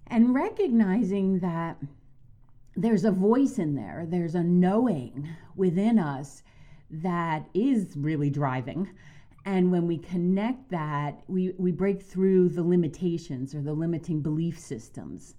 And 0.09 0.35
recognizing 0.35 1.39
that 1.39 1.79
there's 2.77 3.05
a 3.05 3.11
voice 3.11 3.59
in 3.59 3.75
there, 3.75 4.07
there's 4.09 4.35
a 4.35 4.43
knowing 4.43 5.29
within 5.57 5.99
us 5.99 6.43
that 6.91 7.49
is 7.55 7.97
really 7.97 8.31
driving 8.31 8.89
and 9.45 9.71
when 9.71 9.87
we 9.87 9.99
connect 9.99 10.71
that, 10.71 11.23
we, 11.29 11.55
we 11.57 11.73
break 11.73 12.03
through 12.03 12.51
the 12.51 12.63
limitations 12.63 13.55
or 13.55 13.63
the 13.63 13.73
limiting 13.73 14.21
belief 14.21 14.59
systems. 14.59 15.35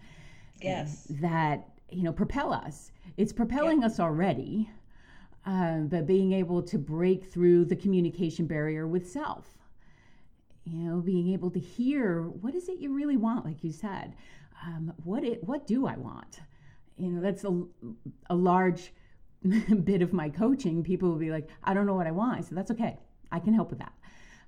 Yes. 0.62 1.08
That, 1.22 1.68
you 1.90 2.04
know, 2.04 2.12
propel 2.12 2.52
us. 2.52 2.92
It's 3.18 3.34
propelling 3.34 3.82
yep. 3.82 3.92
us 3.92 4.00
already, 4.00 4.70
uh, 5.46 5.80
but 5.82 6.08
being 6.08 6.34
able 6.34 6.64
to 6.64 6.78
break 6.78 7.26
through 7.26 7.66
the 7.66 7.76
communication 7.76 8.48
barrier 8.48 8.88
with 8.88 9.10
self. 9.10 9.46
You 10.64 10.78
know, 10.78 10.98
being 10.98 11.34
able 11.34 11.50
to 11.52 11.60
hear 11.60 12.24
what 12.24 12.56
is 12.56 12.70
it 12.70 12.80
you 12.80 12.94
really 12.94 13.18
want, 13.18 13.46
like 13.46 13.64
you 13.64 13.72
said. 13.72 14.16
Um, 14.66 14.94
what 15.04 15.24
it, 15.24 15.44
what 15.44 15.66
do 15.66 15.88
I 15.88 15.98
want? 15.98 16.40
You 16.98 17.10
know, 17.10 17.22
that's 17.22 17.44
a, 17.44 17.64
a 18.30 18.36
large 18.36 18.94
bit 19.84 20.02
of 20.02 20.14
my 20.14 20.30
coaching. 20.30 20.84
People 20.84 21.10
will 21.10 21.18
be 21.18 21.32
like, 21.32 21.50
I 21.64 21.74
don't 21.74 21.86
know 21.86 21.96
what 21.96 22.08
I 22.08 22.12
want. 22.12 22.46
So 22.46 22.56
that's 22.56 22.72
okay 22.72 22.98
I 23.32 23.40
can 23.40 23.54
help 23.54 23.70
with 23.70 23.80
that. 23.80 23.94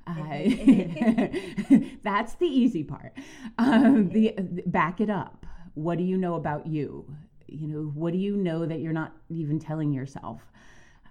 Uh, 0.06 1.80
that's 2.04 2.36
the 2.36 2.46
easy 2.46 2.84
part. 2.84 3.14
Um, 3.58 4.10
the 4.10 4.36
back 4.66 5.00
it 5.00 5.10
up. 5.10 5.46
What 5.76 5.98
do 5.98 6.04
you 6.04 6.18
know 6.18 6.36
about 6.36 6.68
you? 6.68 7.06
You 7.48 7.68
know, 7.68 7.92
what 7.94 8.14
do 8.14 8.20
you 8.20 8.36
know 8.36 8.66
that 8.66 8.80
you're 8.80 8.94
not 8.94 9.14
even 9.30 9.60
telling 9.60 9.94
yourself? 9.94 10.42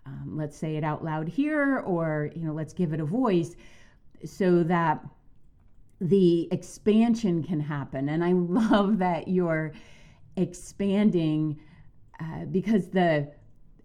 Um, 0.04 0.36
let's 0.36 0.56
say 0.56 0.76
it 0.76 0.84
out 0.84 1.04
loud 1.04 1.28
here, 1.28 1.78
or 1.80 2.30
you 2.34 2.44
know, 2.44 2.52
let's 2.52 2.72
give 2.74 2.92
it 2.92 3.00
a 3.00 3.04
voice, 3.04 3.56
so 4.24 4.62
that 4.64 5.04
the 6.00 6.48
expansion 6.52 7.42
can 7.42 7.60
happen. 7.60 8.08
And 8.08 8.22
I 8.22 8.32
love 8.34 8.98
that 8.98 9.28
you're 9.28 9.72
expanding 10.36 11.60
uh, 12.20 12.44
because 12.50 12.88
the 12.88 13.30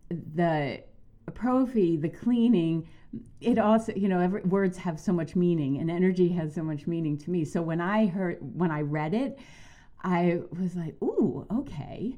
the 0.09 0.81
prophy, 1.33 1.97
the 1.97 2.09
cleaning 2.09 2.87
it 3.41 3.57
also 3.57 3.93
you 3.95 4.07
know 4.07 4.19
every, 4.19 4.41
words 4.41 4.77
have 4.77 4.99
so 4.99 5.13
much 5.13 5.35
meaning 5.35 5.77
and 5.77 5.89
energy 5.89 6.29
has 6.29 6.53
so 6.53 6.63
much 6.63 6.87
meaning 6.87 7.17
to 7.17 7.31
me. 7.31 7.45
So 7.45 7.61
when 7.61 7.81
i 7.81 8.05
heard 8.05 8.37
when 8.41 8.71
i 8.71 8.81
read 8.81 9.13
it 9.13 9.39
i 10.03 10.39
was 10.59 10.75
like 10.75 10.95
ooh 11.01 11.45
okay. 11.51 12.17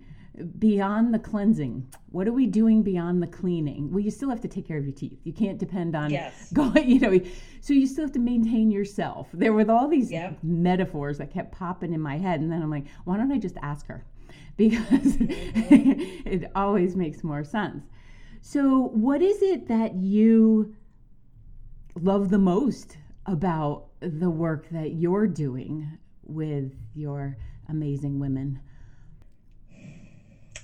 Beyond 0.57 1.13
the 1.13 1.19
cleansing. 1.19 1.85
What 2.11 2.25
are 2.25 2.31
we 2.31 2.45
doing 2.45 2.81
beyond 2.81 3.21
the 3.21 3.27
cleaning? 3.27 3.91
Well 3.91 3.99
you 3.99 4.09
still 4.09 4.29
have 4.29 4.39
to 4.41 4.47
take 4.47 4.65
care 4.65 4.77
of 4.77 4.85
your 4.85 4.93
teeth. 4.93 5.19
You 5.25 5.33
can't 5.33 5.57
depend 5.57 5.95
on 5.95 6.11
yes. 6.11 6.51
going 6.53 6.89
you 6.89 6.99
know 6.99 7.19
so 7.61 7.73
you 7.73 7.85
still 7.85 8.05
have 8.05 8.13
to 8.13 8.19
maintain 8.19 8.71
yourself. 8.71 9.27
There 9.33 9.53
were 9.53 9.69
all 9.69 9.87
these 9.87 10.11
yep. 10.11 10.37
metaphors 10.41 11.17
that 11.17 11.31
kept 11.31 11.51
popping 11.51 11.93
in 11.93 11.99
my 11.99 12.17
head 12.17 12.39
and 12.41 12.51
then 12.51 12.61
i'm 12.61 12.69
like 12.69 12.85
why 13.03 13.17
don't 13.17 13.31
i 13.31 13.37
just 13.37 13.57
ask 13.61 13.85
her 13.87 14.05
because 14.57 15.17
it 15.19 16.51
always 16.55 16.95
makes 16.95 17.23
more 17.23 17.43
sense 17.43 17.83
so 18.41 18.89
what 18.93 19.21
is 19.21 19.41
it 19.41 19.67
that 19.67 19.95
you 19.95 20.75
love 22.01 22.29
the 22.29 22.37
most 22.37 22.97
about 23.25 23.87
the 23.99 24.29
work 24.29 24.69
that 24.69 24.93
you're 24.93 25.27
doing 25.27 25.97
with 26.23 26.73
your 26.95 27.37
amazing 27.67 28.19
women? 28.19 28.59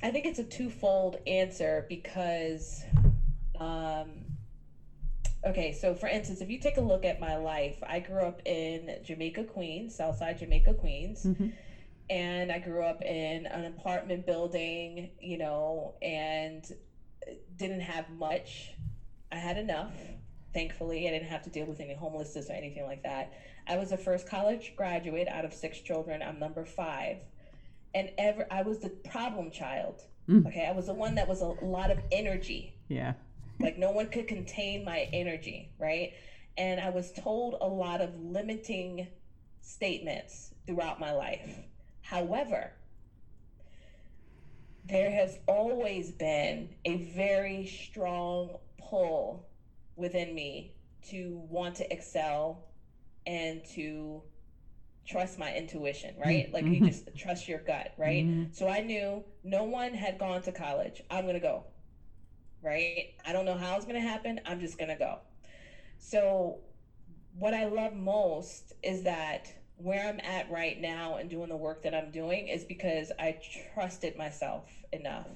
I 0.02 0.12
think 0.12 0.26
it's 0.26 0.40
a 0.40 0.44
twofold 0.44 1.18
answer 1.28 1.86
because, 1.90 2.84
um, 3.60 4.10
okay, 5.46 5.72
so 5.74 5.96
for 5.96 6.08
instance, 6.08 6.42
if 6.42 6.50
you 6.50 6.60
take 6.60 6.78
a 6.78 6.82
look 6.82 7.06
at 7.06 7.20
my 7.20 7.38
life, 7.38 7.78
I 7.86 8.00
grew 8.00 8.22
up 8.22 8.42
in 8.46 8.98
Jamaica, 9.04 9.46
Queens, 9.46 9.96
Southside 9.96 10.40
Jamaica, 10.40 10.76
Queens. 10.76 11.24
Mm-hmm. 11.26 11.50
And 12.10 12.52
I 12.52 12.60
grew 12.60 12.84
up 12.84 13.02
in 13.02 13.48
an 13.48 13.66
apartment 13.66 14.26
building, 14.26 15.12
you 15.20 15.38
know, 15.38 15.96
and 16.02 16.64
didn't 17.58 17.82
have 17.82 18.10
much. 18.12 18.74
I 19.32 19.38
had 19.38 19.58
enough 19.58 19.94
thankfully. 20.56 21.08
I 21.08 21.12
didn't 21.12 21.28
have 21.28 21.44
to 21.44 21.50
deal 21.52 21.66
with 21.66 21.82
any 21.82 21.94
homelessness 21.94 22.50
or 22.50 22.54
anything 22.54 22.86
like 22.86 23.04
that. 23.04 23.34
I 23.68 23.76
was 23.76 23.90
the 23.90 23.98
first 23.98 24.28
college 24.28 24.74
graduate 24.76 25.28
out 25.28 25.44
of 25.46 25.54
six 25.54 25.80
children. 25.80 26.24
I'm 26.24 26.40
number 26.40 26.64
five. 26.66 27.18
And 27.94 28.10
ever 28.18 28.48
I 28.50 28.62
was 28.62 28.80
the 28.80 28.90
problem 28.90 29.52
child. 29.52 30.02
Mm. 30.30 30.48
Okay. 30.48 30.66
I 30.66 30.72
was 30.72 30.88
the 30.88 30.94
one 30.94 31.16
that 31.16 31.28
was 31.28 31.42
a 31.42 31.48
lot 31.48 31.92
of 31.92 32.00
energy. 32.12 32.74
Yeah. 32.88 33.14
like 33.60 33.78
no 33.78 33.92
one 33.92 34.08
could 34.08 34.28
contain 34.28 34.84
my 34.86 35.10
energy, 35.12 35.72
right? 35.78 36.14
And 36.58 36.80
I 36.80 36.90
was 36.90 37.12
told 37.12 37.58
a 37.60 37.68
lot 37.68 38.00
of 38.00 38.18
limiting 38.18 39.08
statements 39.62 40.54
throughout 40.66 41.00
my 41.00 41.12
life. 41.12 41.64
However, 42.06 42.72
there 44.88 45.10
has 45.10 45.40
always 45.48 46.12
been 46.12 46.70
a 46.86 46.98
very 47.16 47.66
strong 47.66 48.58
pull 48.78 49.48
within 49.96 50.36
me 50.36 50.76
to 51.10 51.42
want 51.50 51.74
to 51.78 51.92
excel 51.92 52.68
and 53.26 53.66
to 53.74 54.22
trust 55.08 55.40
my 55.40 55.52
intuition, 55.56 56.14
right? 56.24 56.54
Like 56.54 56.66
mm-hmm. 56.66 56.86
you 56.86 56.92
just 56.92 57.10
trust 57.18 57.48
your 57.48 57.58
gut, 57.60 57.94
right? 57.98 58.24
Mm-hmm. 58.24 58.54
So 58.54 58.68
I 58.68 58.82
knew 58.82 59.24
no 59.44 59.64
one 59.64 59.96
had 59.96 60.20
gone 60.20 60.44
to 60.44 60.52
college. 60.52 61.02
I'm 61.10 61.24
going 61.24 61.34
to 61.34 61.40
go. 61.40 61.64
Right? 62.62 63.16
I 63.26 63.34
don't 63.34 63.46
know 63.46 63.58
how 63.58 63.78
it's 63.78 63.86
going 63.86 64.00
to 64.00 64.08
happen. 64.08 64.42
I'm 64.46 64.60
just 64.60 64.78
going 64.78 64.90
to 64.90 64.96
go. 64.96 65.22
So 65.98 66.60
what 67.40 67.56
I 67.56 67.66
love 67.66 67.94
most 67.94 68.74
is 68.84 69.04
that 69.04 69.48
where 69.78 70.08
I'm 70.08 70.20
at 70.22 70.50
right 70.50 70.80
now 70.80 71.16
and 71.18 71.30
doing 71.30 71.50
the 71.50 71.58
work 71.58 71.84
that 71.84 71.94
I'm 71.94 72.12
doing 72.12 72.48
is 72.48 72.64
because 72.64 73.12
I 73.20 73.38
trusted 73.74 74.18
myself 74.18 74.70
enough. 74.92 75.28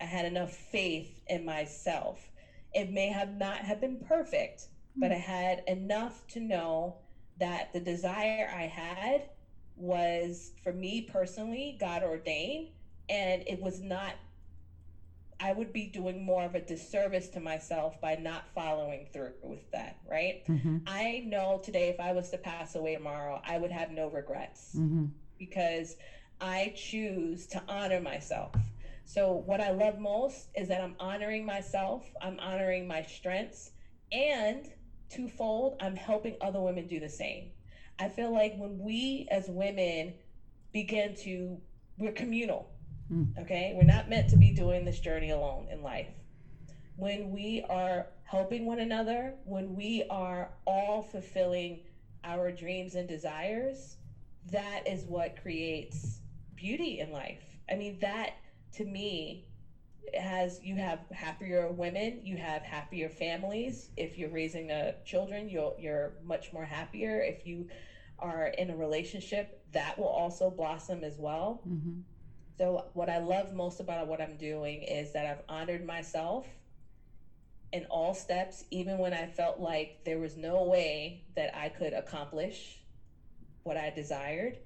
I 0.00 0.04
had 0.04 0.26
enough 0.26 0.52
faith 0.52 1.20
in 1.28 1.44
myself 1.44 2.28
it 2.74 2.90
may 2.90 3.08
have 3.08 3.36
not 3.36 3.58
have 3.58 3.80
been 3.80 3.96
perfect, 3.96 4.66
but 4.96 5.12
I 5.12 5.16
hmm. 5.16 5.20
had 5.20 5.62
enough 5.66 6.26
to 6.28 6.40
know 6.40 6.96
that 7.38 7.72
the 7.72 7.80
desire 7.80 8.50
I 8.54 8.62
had 8.62 9.30
was 9.76 10.52
for 10.62 10.72
me 10.72 11.02
personally, 11.02 11.76
God 11.80 12.02
ordained, 12.02 12.68
and 13.08 13.42
it 13.46 13.60
was 13.60 13.80
not 13.80 14.14
I 15.40 15.52
would 15.52 15.72
be 15.72 15.86
doing 15.86 16.24
more 16.24 16.44
of 16.44 16.54
a 16.54 16.60
disservice 16.60 17.28
to 17.30 17.40
myself 17.40 18.00
by 18.00 18.16
not 18.16 18.48
following 18.54 19.06
through 19.12 19.34
with 19.42 19.70
that, 19.70 19.98
right? 20.10 20.44
Mm-hmm. 20.48 20.78
I 20.86 21.24
know 21.26 21.60
today 21.62 21.88
if 21.88 22.00
I 22.00 22.12
was 22.12 22.30
to 22.30 22.38
pass 22.38 22.74
away 22.74 22.96
tomorrow, 22.96 23.40
I 23.46 23.58
would 23.58 23.70
have 23.70 23.92
no 23.92 24.08
regrets 24.08 24.74
mm-hmm. 24.76 25.06
because 25.38 25.96
I 26.40 26.72
choose 26.76 27.46
to 27.48 27.62
honor 27.68 28.00
myself. 28.00 28.54
So, 29.04 29.32
what 29.46 29.60
I 29.60 29.70
love 29.70 29.98
most 29.98 30.48
is 30.54 30.68
that 30.68 30.82
I'm 30.82 30.96
honoring 31.00 31.46
myself, 31.46 32.04
I'm 32.20 32.38
honoring 32.40 32.86
my 32.86 33.02
strengths, 33.02 33.70
and 34.12 34.68
twofold, 35.08 35.76
I'm 35.80 35.96
helping 35.96 36.36
other 36.40 36.60
women 36.60 36.86
do 36.86 37.00
the 37.00 37.08
same. 37.08 37.50
I 37.98 38.08
feel 38.08 38.32
like 38.32 38.56
when 38.56 38.78
we 38.78 39.26
as 39.30 39.48
women 39.48 40.14
begin 40.72 41.14
to, 41.22 41.58
we're 41.96 42.12
communal, 42.12 42.70
mm. 42.70 42.77
Okay? 43.38 43.72
We're 43.76 43.84
not 43.84 44.08
meant 44.08 44.28
to 44.30 44.36
be 44.36 44.50
doing 44.52 44.84
this 44.84 45.00
journey 45.00 45.30
alone 45.30 45.68
in 45.70 45.82
life. 45.82 46.08
when 46.98 47.30
we 47.30 47.64
are 47.70 48.06
helping 48.24 48.66
one 48.66 48.80
another, 48.80 49.34
when 49.44 49.74
we 49.76 50.04
are 50.10 50.50
all 50.66 51.00
fulfilling 51.00 51.78
our 52.24 52.50
dreams 52.50 52.96
and 52.96 53.08
desires, 53.08 53.96
that 54.50 54.82
is 54.86 55.04
what 55.04 55.40
creates 55.40 56.20
beauty 56.56 56.98
in 56.98 57.12
life. 57.12 57.44
I 57.70 57.76
mean, 57.76 57.98
that 58.00 58.34
to 58.72 58.84
me 58.84 59.46
has 60.14 60.60
you 60.62 60.74
have 60.76 61.00
happier 61.12 61.70
women, 61.70 62.20
you 62.24 62.36
have 62.36 62.62
happier 62.62 63.08
families. 63.08 63.90
If 63.96 64.18
you're 64.18 64.30
raising 64.30 64.70
a 64.72 64.94
children, 65.04 65.48
you'll 65.48 65.76
you're 65.78 66.14
much 66.24 66.52
more 66.52 66.64
happier. 66.64 67.20
If 67.20 67.46
you 67.46 67.68
are 68.18 68.48
in 68.58 68.70
a 68.70 68.76
relationship, 68.76 69.62
that 69.72 69.96
will 69.98 70.08
also 70.08 70.50
blossom 70.50 71.04
as 71.04 71.16
well. 71.18 71.62
Mm-hmm. 71.68 72.00
So 72.58 72.86
what 72.94 73.08
I 73.08 73.18
love 73.18 73.54
most 73.54 73.78
about 73.78 74.08
what 74.08 74.20
I'm 74.20 74.36
doing 74.36 74.82
is 74.82 75.12
that 75.12 75.26
I've 75.26 75.42
honored 75.48 75.86
myself 75.86 76.44
in 77.72 77.84
all 77.84 78.14
steps, 78.14 78.64
even 78.72 78.98
when 78.98 79.14
I 79.14 79.26
felt 79.26 79.60
like 79.60 80.00
there 80.04 80.18
was 80.18 80.36
no 80.36 80.64
way 80.64 81.22
that 81.36 81.56
I 81.56 81.68
could 81.68 81.92
accomplish 81.92 82.80
what 83.62 83.76
I 83.76 83.90
desired. 83.90 84.58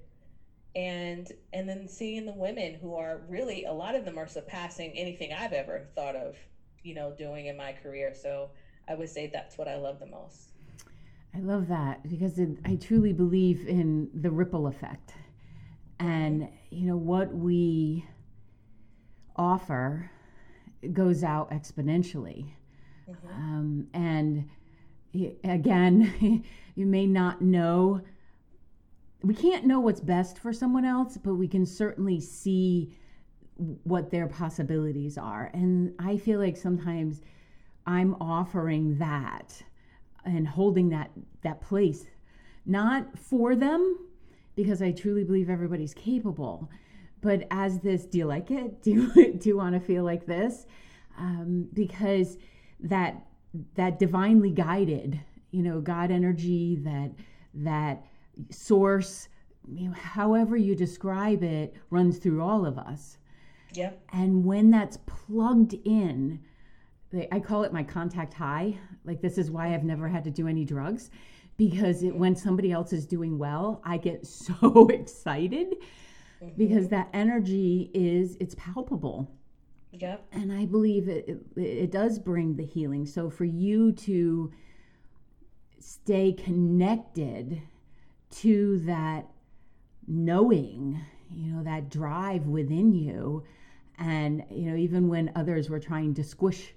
And 0.75 1.31
and 1.53 1.69
then 1.69 1.87
seeing 1.87 2.25
the 2.25 2.33
women 2.33 2.73
who 2.73 2.95
are 2.95 3.21
really 3.29 3.65
a 3.65 3.71
lot 3.71 3.93
of 3.93 4.05
them 4.05 4.17
are 4.17 4.27
surpassing 4.27 4.91
anything 4.97 5.31
I've 5.31 5.53
ever 5.53 5.85
thought 5.93 6.15
of, 6.15 6.35
you 6.81 6.95
know, 6.95 7.13
doing 7.15 7.45
in 7.45 7.55
my 7.55 7.73
career. 7.73 8.15
So 8.19 8.49
I 8.87 8.95
would 8.95 9.09
say 9.09 9.29
that's 9.31 9.55
what 9.55 9.67
I 9.67 9.77
love 9.77 9.99
the 9.99 10.07
most. 10.07 10.49
I 11.35 11.39
love 11.41 11.67
that 11.67 12.09
because 12.09 12.39
it, 12.39 12.57
I 12.65 12.75
truly 12.75 13.13
believe 13.13 13.67
in 13.67 14.09
the 14.15 14.31
ripple 14.31 14.65
effect. 14.65 15.13
And 16.03 16.49
you 16.69 16.85
know 16.85 16.97
what 16.97 17.33
we 17.33 18.05
offer 19.37 20.11
goes 20.91 21.23
out 21.23 21.49
exponentially. 21.51 22.51
Mm-hmm. 23.09 23.27
Um, 23.29 23.87
and 23.93 24.49
again, 25.45 26.43
you 26.75 26.85
may 26.85 27.07
not 27.07 27.41
know, 27.41 28.01
we 29.21 29.33
can't 29.33 29.65
know 29.65 29.79
what's 29.79 30.01
best 30.01 30.39
for 30.39 30.51
someone 30.51 30.83
else, 30.83 31.17
but 31.17 31.35
we 31.35 31.47
can 31.47 31.65
certainly 31.65 32.19
see 32.19 32.93
what 33.55 34.11
their 34.11 34.27
possibilities 34.27 35.17
are. 35.17 35.51
And 35.53 35.93
I 35.99 36.17
feel 36.17 36.37
like 36.37 36.57
sometimes 36.57 37.21
I'm 37.87 38.15
offering 38.15 38.97
that 38.97 39.61
and 40.25 40.45
holding 40.45 40.89
that 40.89 41.11
that 41.43 41.61
place 41.61 42.05
not 42.65 43.17
for 43.17 43.55
them 43.55 43.97
because 44.55 44.81
I 44.81 44.91
truly 44.91 45.23
believe 45.23 45.49
everybody's 45.49 45.93
capable, 45.93 46.69
but 47.21 47.47
as 47.51 47.79
this, 47.79 48.05
do 48.05 48.17
you 48.19 48.25
like 48.25 48.51
it? 48.51 48.81
Do 48.83 48.91
you, 48.91 49.33
do 49.33 49.49
you 49.49 49.57
want 49.57 49.73
to 49.75 49.79
feel 49.79 50.03
like 50.03 50.25
this? 50.25 50.65
Um, 51.17 51.69
because 51.73 52.37
that 52.81 53.25
that 53.75 53.99
divinely 53.99 54.49
guided, 54.49 55.19
you 55.51 55.61
know, 55.61 55.79
God 55.79 56.11
energy, 56.11 56.75
that 56.83 57.11
that 57.53 58.05
source, 58.49 59.29
you 59.71 59.87
know, 59.87 59.93
however 59.93 60.57
you 60.57 60.75
describe 60.75 61.43
it, 61.43 61.75
runs 61.91 62.17
through 62.17 62.41
all 62.41 62.65
of 62.65 62.77
us. 62.77 63.17
Yeah. 63.73 63.91
And 64.11 64.43
when 64.43 64.69
that's 64.69 64.97
plugged 65.05 65.75
in, 65.85 66.39
I 67.31 67.39
call 67.39 67.63
it 67.63 67.71
my 67.71 67.83
contact 67.83 68.33
high. 68.33 68.77
Like 69.05 69.21
this 69.21 69.37
is 69.37 69.51
why 69.51 69.73
I've 69.73 69.83
never 69.83 70.07
had 70.07 70.23
to 70.25 70.31
do 70.31 70.47
any 70.47 70.65
drugs 70.65 71.11
because 71.57 72.03
it, 72.03 72.15
when 72.15 72.35
somebody 72.35 72.71
else 72.71 72.93
is 72.93 73.05
doing 73.05 73.37
well, 73.37 73.81
I 73.83 73.97
get 73.97 74.25
so 74.27 74.87
excited 74.87 75.75
mm-hmm. 76.41 76.49
because 76.57 76.89
that 76.89 77.09
energy 77.13 77.91
is 77.93 78.37
it's 78.39 78.55
palpable. 78.55 79.31
Yep. 79.91 80.25
And 80.31 80.51
I 80.51 80.65
believe 80.65 81.07
it, 81.07 81.29
it, 81.55 81.61
it 81.61 81.91
does 81.91 82.17
bring 82.17 82.55
the 82.55 82.65
healing. 82.65 83.05
So 83.05 83.29
for 83.29 83.45
you 83.45 83.91
to 83.91 84.51
stay 85.79 86.33
connected 86.33 87.61
to 88.31 88.79
that 88.85 89.27
knowing, 90.07 90.99
you 91.29 91.53
know, 91.53 91.63
that 91.63 91.89
drive 91.89 92.47
within 92.47 92.93
you, 92.93 93.43
and 93.99 94.43
you 94.49 94.71
know, 94.71 94.75
even 94.75 95.07
when 95.07 95.31
others 95.35 95.69
were 95.69 95.79
trying 95.79 96.15
to 96.15 96.23
squish 96.23 96.73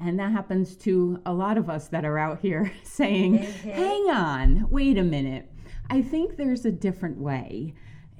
and 0.00 0.18
that 0.18 0.32
happens 0.32 0.76
to 0.76 1.20
a 1.26 1.32
lot 1.32 1.56
of 1.56 1.70
us 1.70 1.88
that 1.88 2.04
are 2.04 2.18
out 2.18 2.40
here 2.40 2.72
saying, 2.82 3.38
mm-hmm. 3.38 3.70
hang 3.70 4.10
on, 4.10 4.70
wait 4.70 4.98
a 4.98 5.02
minute. 5.02 5.50
I 5.90 6.02
think 6.02 6.36
there's 6.36 6.64
a 6.64 6.72
different 6.72 7.18
way 7.18 7.74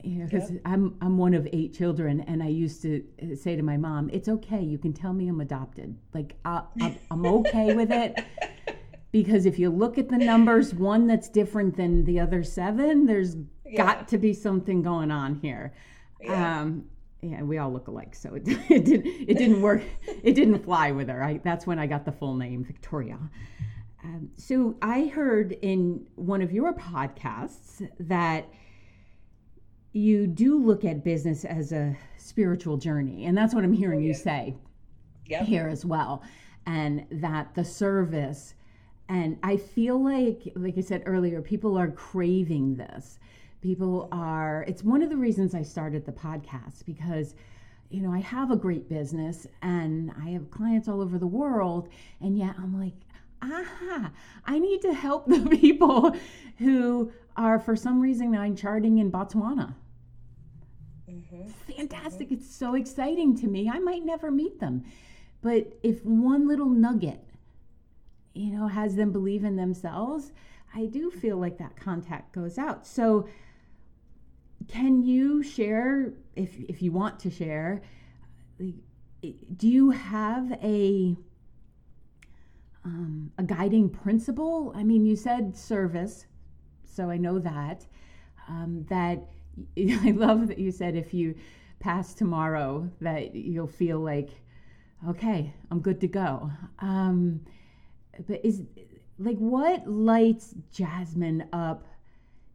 you 0.04 0.18
know, 0.18 0.26
because 0.26 0.50
yep. 0.50 0.60
I'm 0.66 0.96
I'm 1.00 1.16
one 1.16 1.32
of 1.32 1.48
eight 1.52 1.72
children, 1.72 2.20
and 2.22 2.42
I 2.42 2.48
used 2.48 2.82
to 2.82 3.02
uh, 3.22 3.34
say 3.34 3.56
to 3.56 3.62
my 3.62 3.78
mom, 3.78 4.10
"It's 4.12 4.28
okay. 4.28 4.62
You 4.62 4.76
can 4.76 4.92
tell 4.92 5.14
me 5.14 5.28
I'm 5.28 5.40
adopted. 5.40 5.96
Like 6.12 6.37
I, 6.44 6.62
am 7.10 7.24
okay 7.26 7.74
with 7.74 7.90
it." 7.90 8.22
Because 9.10 9.46
if 9.46 9.60
you 9.60 9.70
look 9.70 9.96
at 9.96 10.08
the 10.08 10.18
numbers, 10.18 10.74
one 10.74 11.06
that's 11.06 11.28
different 11.28 11.76
than 11.76 12.04
the 12.04 12.18
other 12.18 12.42
seven, 12.42 13.06
there's 13.06 13.37
yeah. 13.64 13.76
got 13.76 14.08
to 14.08 14.18
be 14.18 14.32
something 14.32 14.82
going 14.82 15.12
on 15.12 15.37
here. 15.37 15.72
Yeah. 16.20 16.62
Um, 16.62 16.87
yeah, 17.24 17.42
we 17.42 17.58
all 17.58 17.72
look 17.72 17.88
alike, 17.88 18.14
so 18.14 18.34
it, 18.34 18.42
it 18.46 18.84
didn't 18.84 19.06
it 19.06 19.38
didn't 19.38 19.62
work. 19.62 19.82
It 20.22 20.34
didn't 20.34 20.64
fly 20.64 20.92
with 20.92 21.08
her. 21.08 21.22
I, 21.22 21.38
that's 21.38 21.66
when 21.66 21.78
I 21.78 21.87
got 21.87 22.04
the 22.04 22.12
full 22.12 22.34
name, 22.34 22.64
Victoria. 22.64 23.18
Um, 24.04 24.30
so 24.37 24.76
I 24.82 25.06
heard 25.06 25.52
in 25.62 26.06
one 26.16 26.42
of 26.42 26.52
your 26.52 26.74
podcasts 26.74 27.88
that 27.98 28.46
you 29.94 30.26
do 30.26 30.58
look 30.58 30.84
at 30.84 31.02
business 31.02 31.44
as 31.44 31.72
a 31.72 31.96
spiritual 32.18 32.76
journey. 32.76 33.24
And 33.24 33.38
that's 33.38 33.54
what 33.54 33.64
I'm 33.64 33.72
hearing 33.72 34.02
you 34.02 34.12
say 34.12 34.54
yep. 35.26 35.44
here 35.44 35.68
as 35.68 35.84
well. 35.84 36.22
And 36.66 37.06
that 37.10 37.54
the 37.54 37.64
service, 37.64 38.54
and 39.08 39.38
I 39.42 39.56
feel 39.56 40.02
like, 40.02 40.52
like 40.56 40.76
I 40.76 40.80
said 40.80 41.04
earlier, 41.06 41.40
people 41.40 41.78
are 41.78 41.90
craving 41.90 42.76
this. 42.76 43.18
People 43.64 44.11
are, 44.12 44.62
it's 44.68 44.85
one 44.85 45.00
of 45.00 45.09
the 45.09 45.16
reasons 45.16 45.55
I 45.55 45.62
started 45.62 46.05
the 46.05 46.12
podcast 46.12 46.85
because, 46.85 47.35
you 47.88 48.03
know, 48.03 48.12
I 48.12 48.18
have 48.18 48.50
a 48.50 48.57
great 48.57 48.90
business 48.90 49.46
and 49.62 50.12
I 50.22 50.29
have 50.33 50.50
clients 50.50 50.87
all 50.87 51.00
over 51.00 51.18
the 51.18 51.27
world. 51.27 51.88
And 52.20 52.37
yet 52.37 52.57
I'm 52.59 52.79
like, 52.79 52.92
aha, 53.40 54.11
I 54.44 54.59
need 54.59 54.83
to 54.83 54.92
help 54.92 55.27
the 55.29 55.48
people 55.48 56.14
who 56.59 57.11
are 57.38 57.59
for 57.59 57.74
some 57.74 58.03
reason 58.03 58.37
I'm 58.37 58.55
charting 58.55 58.98
in 58.98 59.11
Botswana 59.11 59.74
Mm-hmm. 61.11 61.72
Fantastic. 61.72 62.29
Mm-hmm. 62.29 62.35
It's 62.35 62.55
so 62.55 62.74
exciting 62.74 63.37
to 63.38 63.46
me. 63.46 63.68
I 63.68 63.79
might 63.79 64.05
never 64.05 64.31
meet 64.31 64.61
them. 64.61 64.85
But 65.42 65.79
if 65.83 66.05
one 66.05 66.48
little 66.48 66.68
nugget, 66.68 67.20
you 68.35 68.50
know, 68.50 68.68
has 68.68 68.96
them 68.96 69.12
believe 69.12 69.44
in 69.44 69.57
themselves, 69.57 70.33
I 70.74 70.87
do 70.87 71.11
feel 71.11 71.37
like 71.37 71.59
that 71.59 71.77
contact 71.77 72.35
goes 72.35 72.59
out. 72.59 72.87
So, 72.87 73.29
can 74.68 75.03
you 75.03 75.42
share, 75.42 76.14
if, 76.37 76.59
if 76.61 76.83
you 76.83 76.92
want 76.92 77.18
to 77.20 77.31
share, 77.31 77.83
do 78.59 79.68
you 79.68 79.90
have 79.90 80.53
a 80.62 81.16
um, 82.85 83.33
a 83.38 83.42
guiding 83.42 83.88
principle? 83.88 84.72
I 84.77 84.85
mean, 84.85 85.07
you 85.07 85.16
said 85.16 85.57
service, 85.57 86.27
so 86.85 87.09
I 87.09 87.16
know 87.16 87.38
that. 87.38 87.87
Um, 88.48 88.85
that 88.90 89.27
I 89.79 90.11
love 90.11 90.48
that 90.48 90.59
you 90.59 90.70
said 90.70 90.94
if 90.94 91.14
you 91.14 91.35
pass 91.81 92.14
tomorrow 92.14 92.90
that 93.00 93.35
you'll 93.35 93.66
feel 93.66 94.00
like, 94.00 94.31
okay, 95.09 95.55
I'm 95.70 95.81
good 95.81 96.00
to 96.03 96.09
go. 96.09 96.50
Um, 96.81 97.40
but 98.29 98.44
is 98.44 98.62
like 99.18 99.37
what 99.38 99.87
lights 99.88 100.55
Jasmine 100.72 101.48
up 101.53 101.87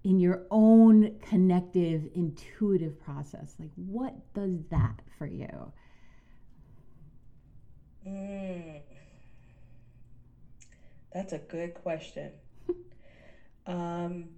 in 0.09 0.19
your 0.19 0.41
own 0.49 1.19
connective, 1.21 2.07
intuitive 2.15 2.99
process? 2.99 3.55
Like 3.59 3.69
what 3.75 4.15
does 4.33 4.63
that 4.71 5.01
for 5.19 5.27
you? 5.27 5.71
Mm, 8.07 8.81
that's 11.13 11.33
a 11.33 11.37
good 11.37 11.75
question. 11.75 12.31
um, 13.67 14.29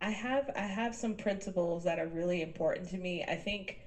I 0.00 0.10
have 0.10 0.50
I 0.54 0.60
have 0.62 0.94
some 0.94 1.16
principles 1.16 1.84
that 1.84 1.98
are 1.98 2.06
really 2.06 2.42
important 2.42 2.88
to 2.90 2.98
me. 2.98 3.24
I 3.26 3.36
think 3.36 3.80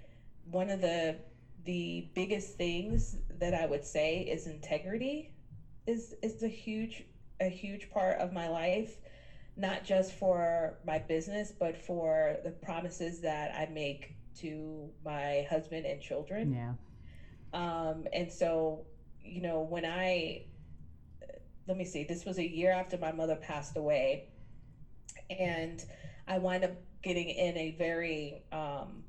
one 0.50 0.70
of 0.70 0.82
the 0.82 1.18
the 1.64 2.10
biggest 2.14 2.58
things 2.58 3.16
that 3.40 3.54
I 3.54 3.66
would 3.66 3.86
say 3.86 4.20
is 4.22 4.48
integrity 4.48 5.32
is 5.88 6.14
is 6.22 6.44
a 6.44 6.50
huge 6.50 7.06
a 7.42 7.50
huge 7.50 7.90
part 7.90 8.18
of 8.20 8.32
my 8.32 8.48
life, 8.48 8.98
not 9.58 9.84
just 9.84 10.14
for 10.14 10.78
my 10.86 11.00
business, 11.00 11.52
but 11.52 11.76
for 11.78 12.38
the 12.44 12.52
promises 12.52 13.20
that 13.22 13.54
I 13.56 13.72
make 13.72 14.16
to 14.40 14.90
my 15.04 15.46
husband 15.50 15.86
and 15.86 16.02
children. 16.02 16.54
Yeah. 16.54 16.74
Um, 17.54 18.08
and 18.14 18.32
so, 18.32 18.86
you 19.22 19.42
know, 19.42 19.60
when 19.62 19.84
I 19.86 20.46
let 21.68 21.78
me 21.78 21.86
see, 21.86 22.04
this 22.04 22.26
was 22.26 22.38
a 22.38 22.48
year 22.48 22.72
after 22.72 22.98
my 22.98 23.12
mother 23.12 23.36
passed 23.36 23.78
away. 23.78 24.28
And 25.30 25.84
I 26.28 26.38
wind 26.38 26.64
up 26.64 26.72
getting 27.02 27.30
in 27.30 27.58
a 27.58 27.72
very, 27.78 28.44
um, 28.52 29.04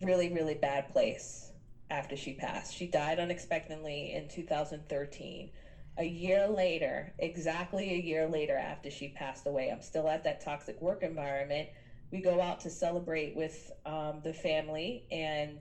really, 0.00 0.32
really 0.32 0.54
bad 0.54 0.88
place 0.88 1.52
after 1.90 2.16
she 2.16 2.32
passed. 2.32 2.74
She 2.74 2.86
died 2.86 3.18
unexpectedly 3.18 4.12
in 4.12 4.28
2013. 4.28 5.50
A 5.98 6.04
year 6.04 6.46
later, 6.46 7.12
exactly 7.18 7.94
a 7.94 7.98
year 7.98 8.26
later 8.26 8.56
after 8.56 8.90
she 8.90 9.08
passed 9.08 9.46
away, 9.46 9.70
I'm 9.70 9.82
still 9.82 10.08
at 10.08 10.24
that 10.24 10.40
toxic 10.40 10.80
work 10.80 11.02
environment. 11.02 11.68
We 12.10 12.20
go 12.20 12.40
out 12.40 12.60
to 12.60 12.70
celebrate 12.70 13.36
with 13.36 13.72
um, 13.84 14.20
the 14.22 14.32
family, 14.32 15.04
and 15.10 15.58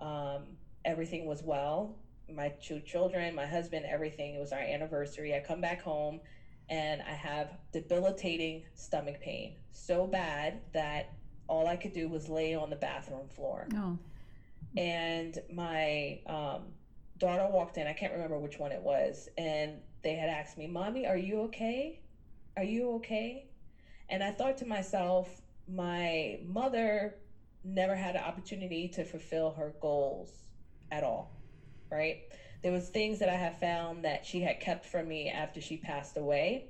um, 0.00 0.42
everything 0.84 1.26
was 1.26 1.42
well. 1.42 1.96
My 2.32 2.50
two 2.62 2.80
children, 2.80 3.34
my 3.34 3.46
husband, 3.46 3.86
everything. 3.86 4.34
It 4.34 4.40
was 4.40 4.52
our 4.52 4.60
anniversary. 4.60 5.34
I 5.34 5.40
come 5.40 5.60
back 5.60 5.82
home 5.82 6.20
and 6.68 7.02
I 7.02 7.12
have 7.12 7.48
debilitating 7.72 8.62
stomach 8.74 9.20
pain. 9.20 9.54
So 9.72 10.06
bad 10.06 10.60
that 10.72 11.12
all 11.48 11.66
I 11.66 11.76
could 11.76 11.92
do 11.92 12.08
was 12.08 12.28
lay 12.28 12.54
on 12.54 12.70
the 12.70 12.76
bathroom 12.76 13.28
floor. 13.28 13.66
Oh. 13.74 13.98
And 14.76 15.36
my 15.52 16.20
um, 16.26 16.62
daughter 17.20 17.46
walked 17.46 17.76
in. 17.76 17.86
I 17.86 17.92
can't 17.92 18.12
remember 18.12 18.38
which 18.38 18.58
one 18.58 18.72
it 18.72 18.82
was. 18.82 19.28
And 19.38 19.80
they 20.02 20.14
had 20.14 20.28
asked 20.28 20.58
me, 20.58 20.66
Mommy, 20.66 21.06
are 21.06 21.16
you 21.16 21.42
okay? 21.42 22.00
Are 22.56 22.64
you 22.64 22.94
okay? 22.94 23.46
And 24.08 24.24
I 24.24 24.32
thought 24.32 24.56
to 24.58 24.66
myself, 24.66 25.40
my 25.68 26.40
mother 26.42 27.14
never 27.62 27.94
had 27.94 28.16
an 28.16 28.22
opportunity 28.22 28.88
to 28.88 29.04
fulfill 29.04 29.52
her 29.52 29.74
goals 29.80 30.32
at 30.90 31.04
all, 31.04 31.30
right? 31.90 32.16
There 32.62 32.72
was 32.72 32.88
things 32.88 33.18
that 33.20 33.28
I 33.28 33.36
have 33.36 33.54
found 33.60 34.04
that 34.04 34.24
she 34.24 34.40
had 34.40 34.58
kept 34.58 34.84
from 34.84 35.06
me 35.06 35.28
after 35.28 35.60
she 35.60 35.76
passed 35.76 36.16
away. 36.16 36.64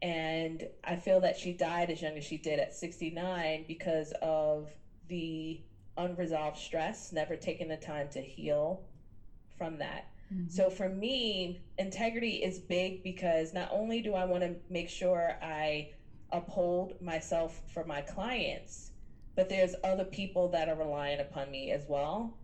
And 0.00 0.66
I 0.82 0.96
feel 0.96 1.20
that 1.20 1.36
she 1.36 1.52
died 1.52 1.90
as 1.90 2.02
young 2.02 2.16
as 2.16 2.24
she 2.24 2.38
did 2.38 2.58
at 2.58 2.74
69 2.74 3.66
because 3.68 4.12
of 4.20 4.68
the 5.08 5.60
unresolved 5.96 6.56
stress, 6.56 7.12
never 7.12 7.36
taking 7.36 7.68
the 7.68 7.76
time 7.76 8.08
to 8.08 8.20
heal 8.20 8.82
from 9.56 9.78
that. 9.78 10.08
Mm-hmm. 10.32 10.48
So 10.48 10.70
for 10.70 10.88
me, 10.88 11.62
integrity 11.78 12.42
is 12.42 12.58
big 12.58 13.02
because 13.02 13.52
not 13.52 13.68
only 13.72 14.00
do 14.00 14.14
I 14.14 14.24
want 14.24 14.42
to 14.42 14.54
make 14.70 14.88
sure 14.88 15.36
I 15.42 15.90
uphold 16.32 17.00
myself 17.00 17.60
for 17.72 17.84
my 17.84 18.00
clients, 18.00 18.92
but 19.36 19.48
there's 19.48 19.74
other 19.84 20.04
people 20.04 20.48
that 20.48 20.68
are 20.68 20.76
relying 20.76 21.20
upon 21.20 21.50
me 21.50 21.70
as 21.70 21.84
well. 21.88 22.34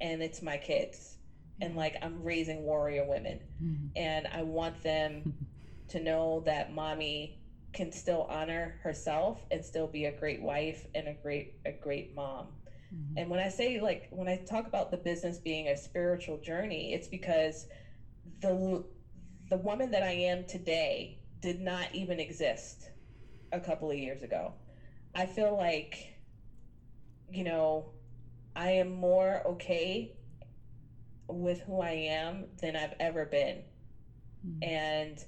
And 0.00 0.22
it's 0.22 0.42
my 0.42 0.56
kids. 0.56 1.16
And 1.60 1.74
like 1.74 1.96
I'm 2.02 2.22
raising 2.22 2.62
warrior 2.62 3.04
women. 3.04 3.40
Mm-hmm. 3.62 3.86
And 3.96 4.28
I 4.28 4.42
want 4.42 4.80
them 4.82 5.34
to 5.88 6.00
know 6.00 6.42
that 6.46 6.72
mommy 6.72 7.38
can 7.72 7.92
still 7.92 8.26
honor 8.30 8.78
herself 8.82 9.44
and 9.50 9.64
still 9.64 9.86
be 9.86 10.06
a 10.06 10.12
great 10.12 10.40
wife 10.40 10.86
and 10.94 11.08
a 11.08 11.14
great 11.14 11.54
a 11.66 11.72
great 11.72 12.14
mom. 12.14 12.46
Mm-hmm. 12.94 13.18
And 13.18 13.30
when 13.30 13.40
I 13.40 13.48
say 13.48 13.80
like 13.80 14.08
when 14.10 14.28
I 14.28 14.36
talk 14.36 14.66
about 14.66 14.90
the 14.90 14.96
business 14.96 15.38
being 15.38 15.68
a 15.68 15.76
spiritual 15.76 16.38
journey, 16.38 16.94
it's 16.94 17.08
because 17.08 17.66
the 18.40 18.84
the 19.50 19.56
woman 19.58 19.90
that 19.90 20.02
I 20.02 20.12
am 20.12 20.44
today 20.44 21.18
did 21.40 21.60
not 21.60 21.94
even 21.94 22.20
exist 22.20 22.90
a 23.52 23.60
couple 23.60 23.90
of 23.90 23.96
years 23.96 24.22
ago. 24.22 24.54
I 25.14 25.26
feel 25.26 25.56
like 25.56 26.14
you 27.30 27.44
know, 27.44 27.90
I 28.56 28.70
am 28.70 28.90
more 28.90 29.42
okay 29.46 30.12
with 31.28 31.60
who 31.60 31.80
I 31.80 31.90
am 31.90 32.46
than 32.60 32.74
I've 32.74 32.94
ever 32.98 33.26
been. 33.26 33.62
Mm-hmm. 34.46 34.62
And 34.62 35.24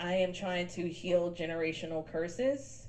I 0.00 0.14
am 0.14 0.32
trying 0.32 0.66
to 0.68 0.88
heal 0.88 1.32
generational 1.32 2.04
curses 2.04 2.83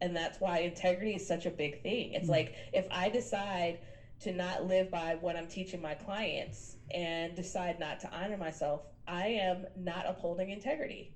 and 0.00 0.14
that's 0.14 0.40
why 0.40 0.58
integrity 0.58 1.14
is 1.14 1.26
such 1.26 1.46
a 1.46 1.50
big 1.50 1.80
thing 1.82 2.12
it's 2.12 2.24
mm-hmm. 2.24 2.32
like 2.32 2.54
if 2.72 2.86
i 2.90 3.08
decide 3.08 3.78
to 4.20 4.32
not 4.32 4.66
live 4.66 4.90
by 4.90 5.16
what 5.20 5.36
i'm 5.36 5.46
teaching 5.46 5.80
my 5.80 5.94
clients 5.94 6.76
and 6.92 7.34
decide 7.34 7.78
not 7.78 8.00
to 8.00 8.10
honor 8.12 8.36
myself 8.36 8.82
i 9.06 9.26
am 9.26 9.64
not 9.76 10.04
upholding 10.06 10.50
integrity 10.50 11.12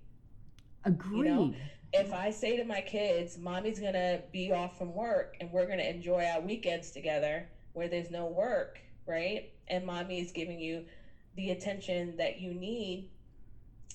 agree 0.84 1.18
You 1.18 1.24
know? 1.24 1.54
if 1.92 2.12
i 2.12 2.30
say 2.30 2.56
to 2.56 2.64
my 2.64 2.80
kids 2.80 3.38
mommy's 3.38 3.78
gonna 3.78 4.20
be 4.32 4.52
off 4.52 4.76
from 4.78 4.94
work 4.94 5.36
and 5.40 5.50
we're 5.50 5.66
gonna 5.66 5.82
enjoy 5.82 6.24
our 6.24 6.40
weekends 6.40 6.90
together 6.90 7.48
where 7.72 7.88
there's 7.88 8.10
no 8.10 8.26
work 8.26 8.78
right 9.06 9.50
and 9.68 9.84
mommy 9.86 10.20
is 10.20 10.32
giving 10.32 10.60
you 10.60 10.84
the 11.36 11.50
attention 11.50 12.16
that 12.16 12.40
you 12.40 12.52
need 12.52 13.08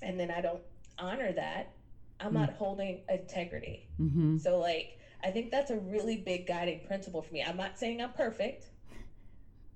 and 0.01 0.19
then 0.19 0.31
i 0.31 0.41
don't 0.41 0.61
honor 0.97 1.31
that 1.31 1.73
I'm 2.19 2.31
mm. 2.31 2.35
not 2.35 2.53
holding 2.53 3.01
integrity. 3.09 3.87
Mm-hmm. 3.99 4.37
So, 4.37 4.59
like, 4.59 4.99
I 5.23 5.31
think 5.31 5.51
that's 5.51 5.71
a 5.71 5.77
really 5.77 6.17
big 6.17 6.47
guiding 6.47 6.81
principle 6.85 7.21
for 7.21 7.33
me. 7.33 7.43
I'm 7.43 7.57
not 7.57 7.77
saying 7.79 8.01
I'm 8.01 8.11
perfect, 8.13 8.67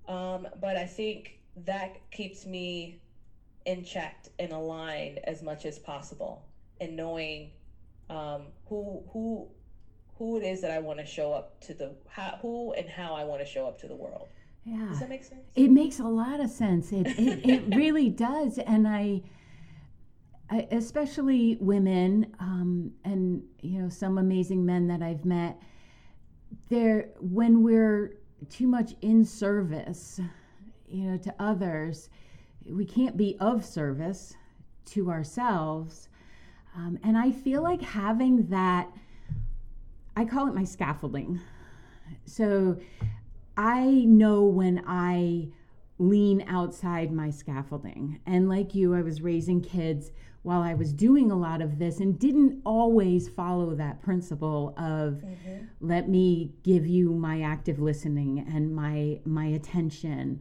um, 0.07 0.47
but 0.59 0.75
I 0.77 0.85
think 0.85 1.39
that 1.65 1.97
keeps 2.11 2.45
me 2.45 3.01
in 3.65 3.83
check 3.83 4.27
and 4.39 4.51
aligned 4.51 5.19
as 5.23 5.41
much 5.41 5.65
as 5.65 5.79
possible, 5.79 6.45
and 6.79 6.95
knowing 6.95 7.51
um, 8.09 8.43
who 8.67 9.03
who 9.11 9.47
who 10.17 10.37
it 10.37 10.43
is 10.43 10.61
that 10.61 10.71
I 10.71 10.79
want 10.79 10.99
to 10.99 11.05
show 11.05 11.31
up 11.33 11.59
to 11.61 11.73
the 11.73 11.95
how, 12.07 12.37
who 12.41 12.73
and 12.73 12.89
how 12.89 13.13
I 13.13 13.23
want 13.23 13.41
to 13.41 13.45
show 13.45 13.67
up 13.67 13.79
to 13.81 13.87
the 13.87 13.95
world. 13.95 14.27
Yeah. 14.65 14.87
Does 14.89 14.99
that 14.99 15.09
make 15.09 15.23
sense? 15.23 15.41
It 15.55 15.69
makes 15.69 15.99
a 15.99 16.07
lot 16.07 16.39
of 16.39 16.49
sense. 16.49 16.91
It 16.91 17.07
it, 17.07 17.49
it 17.49 17.63
really 17.75 18.09
does, 18.09 18.57
and 18.57 18.87
I 18.87 19.21
especially 20.71 21.57
women 21.59 22.33
um, 22.39 22.91
and 23.03 23.43
you 23.61 23.81
know 23.81 23.89
some 23.89 24.17
amazing 24.17 24.65
men 24.65 24.87
that 24.87 25.01
I've 25.01 25.25
met. 25.25 25.59
There, 26.69 27.09
when 27.19 27.63
we're 27.63 28.17
too 28.49 28.67
much 28.67 28.93
in 29.01 29.25
service, 29.25 30.21
you 30.87 31.03
know, 31.03 31.17
to 31.17 31.35
others, 31.39 32.09
we 32.65 32.85
can't 32.85 33.17
be 33.17 33.35
of 33.39 33.65
service 33.65 34.35
to 34.85 35.09
ourselves. 35.09 36.09
Um, 36.75 36.99
and 37.03 37.17
I 37.17 37.31
feel 37.31 37.61
like 37.63 37.81
having 37.81 38.47
that, 38.47 38.89
I 40.15 40.25
call 40.25 40.47
it 40.47 40.53
my 40.53 40.63
scaffolding. 40.63 41.41
So 42.25 42.77
I 43.57 43.85
know 44.05 44.43
when 44.43 44.83
I 44.87 45.49
lean 45.99 46.45
outside 46.47 47.11
my 47.11 47.31
scaffolding. 47.31 48.19
And 48.25 48.47
like 48.47 48.75
you, 48.75 48.93
I 48.93 49.01
was 49.01 49.21
raising 49.21 49.61
kids 49.61 50.11
while 50.47 50.61
I 50.61 50.75
was 50.75 50.93
doing 50.93 51.29
a 51.29 51.35
lot 51.35 51.61
of 51.61 51.77
this 51.77 51.99
and 51.99 52.17
didn't 52.17 52.61
always 52.65 53.27
follow 53.27 53.75
that 53.75 54.01
principle 54.01 54.73
of 54.77 55.15
mm-hmm. 55.15 55.65
let 55.81 56.07
me 56.07 56.53
give 56.63 56.87
you 56.87 57.11
my 57.11 57.41
active 57.41 57.79
listening 57.79 58.47
and 58.49 58.73
my 58.73 59.19
my 59.25 59.47
attention. 59.47 60.39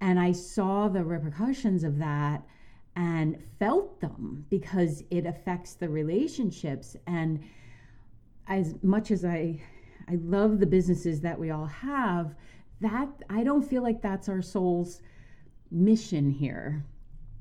And 0.00 0.18
I 0.18 0.32
saw 0.32 0.88
the 0.88 1.04
repercussions 1.04 1.84
of 1.84 1.96
that 1.98 2.42
and 2.96 3.40
felt 3.60 4.00
them 4.00 4.44
because 4.50 5.04
it 5.12 5.26
affects 5.26 5.74
the 5.74 5.88
relationships 5.88 6.96
and 7.06 7.38
as 8.48 8.74
much 8.82 9.12
as 9.12 9.24
I 9.24 9.62
I 10.08 10.16
love 10.16 10.58
the 10.58 10.66
businesses 10.66 11.20
that 11.20 11.38
we 11.38 11.50
all 11.52 11.66
have, 11.66 12.34
that 12.80 13.10
I 13.30 13.44
don't 13.44 13.62
feel 13.62 13.84
like 13.84 14.02
that's 14.02 14.28
our 14.28 14.42
soul's 14.42 15.02
mission 15.70 16.30
here 16.32 16.84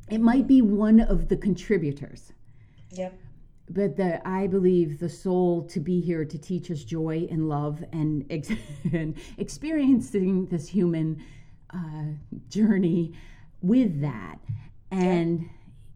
it 0.10 0.20
might 0.20 0.48
be 0.48 0.62
one 0.62 1.00
of 1.00 1.30
the 1.30 1.38
contributors. 1.38 2.32
Yep. 2.91 3.18
But 3.70 3.98
the 3.98 4.26
I 4.28 4.48
believe 4.48 5.00
the 5.00 5.10
soul 5.10 5.63
to 5.63 5.80
be 5.80 6.00
here 6.00 6.24
to 6.24 6.38
teach 6.38 6.70
us 6.70 6.84
joy 6.84 7.28
and 7.32 7.50
love 7.50 7.84
and, 7.91 8.26
ex- 8.30 8.52
and 8.94 9.15
experiencing 9.38 10.46
this 10.46 10.68
human 10.68 11.24
uh, 11.74 12.13
journey 12.50 13.13
with 13.62 14.02
that. 14.02 14.38
And 14.91 15.41
yep. 15.41 15.50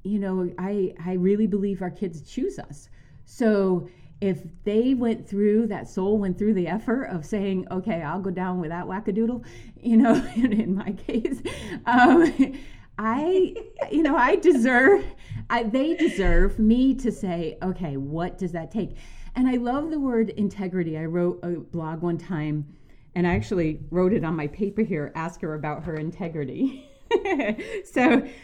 you 0.04 0.19
know, 0.19 0.52
I 0.58 0.95
I 1.06 1.13
really 1.13 1.48
believe 1.48 1.82
our 1.82 1.91
kids 1.91 2.22
choose 2.22 2.58
us. 2.58 2.89
So 3.26 3.88
if 4.22 4.43
they 4.65 4.93
went 4.93 5.28
through 5.28 5.67
that 5.67 5.88
soul 5.88 6.17
went 6.17 6.38
through 6.38 6.54
the 6.54 6.67
effort 6.67 7.06
of 7.06 7.26
saying 7.26 7.65
okay 7.72 8.02
i'll 8.02 8.19
go 8.19 8.30
down 8.30 8.60
with 8.60 8.69
that 8.69 8.86
wackadoodle 8.86 9.43
you 9.80 9.95
know 9.95 10.13
in, 10.36 10.52
in 10.52 10.76
my 10.76 10.91
case 10.91 11.41
um, 11.86 12.58
I, 13.02 13.56
you 13.90 14.04
know, 14.04 14.18
I 14.18 14.36
deserve, 14.36 15.06
I, 15.50 15.64
they 15.64 15.96
deserve 15.96 16.60
me 16.60 16.94
to 16.96 17.14
say, 17.14 17.58
okay, 17.64 17.96
what 17.96 18.38
does 18.38 18.52
that 18.52 18.72
take? 18.72 18.98
And 19.36 19.48
I 19.48 19.56
love 19.56 19.90
the 19.90 20.00
word 20.00 20.32
integrity. 20.32 20.98
I 20.98 21.06
wrote 21.06 21.40
a 21.42 21.52
blog 21.52 22.02
one 22.02 22.18
time 22.18 22.66
and 23.16 23.26
I 23.26 23.36
actually 23.36 23.80
wrote 23.90 24.12
it 24.12 24.26
on 24.26 24.36
my 24.36 24.48
paper 24.48 24.82
here 24.82 25.14
ask 25.16 25.40
her 25.42 25.56
about 25.56 25.84
her 25.84 25.96
integrity. 25.96 26.90
so 27.86 28.28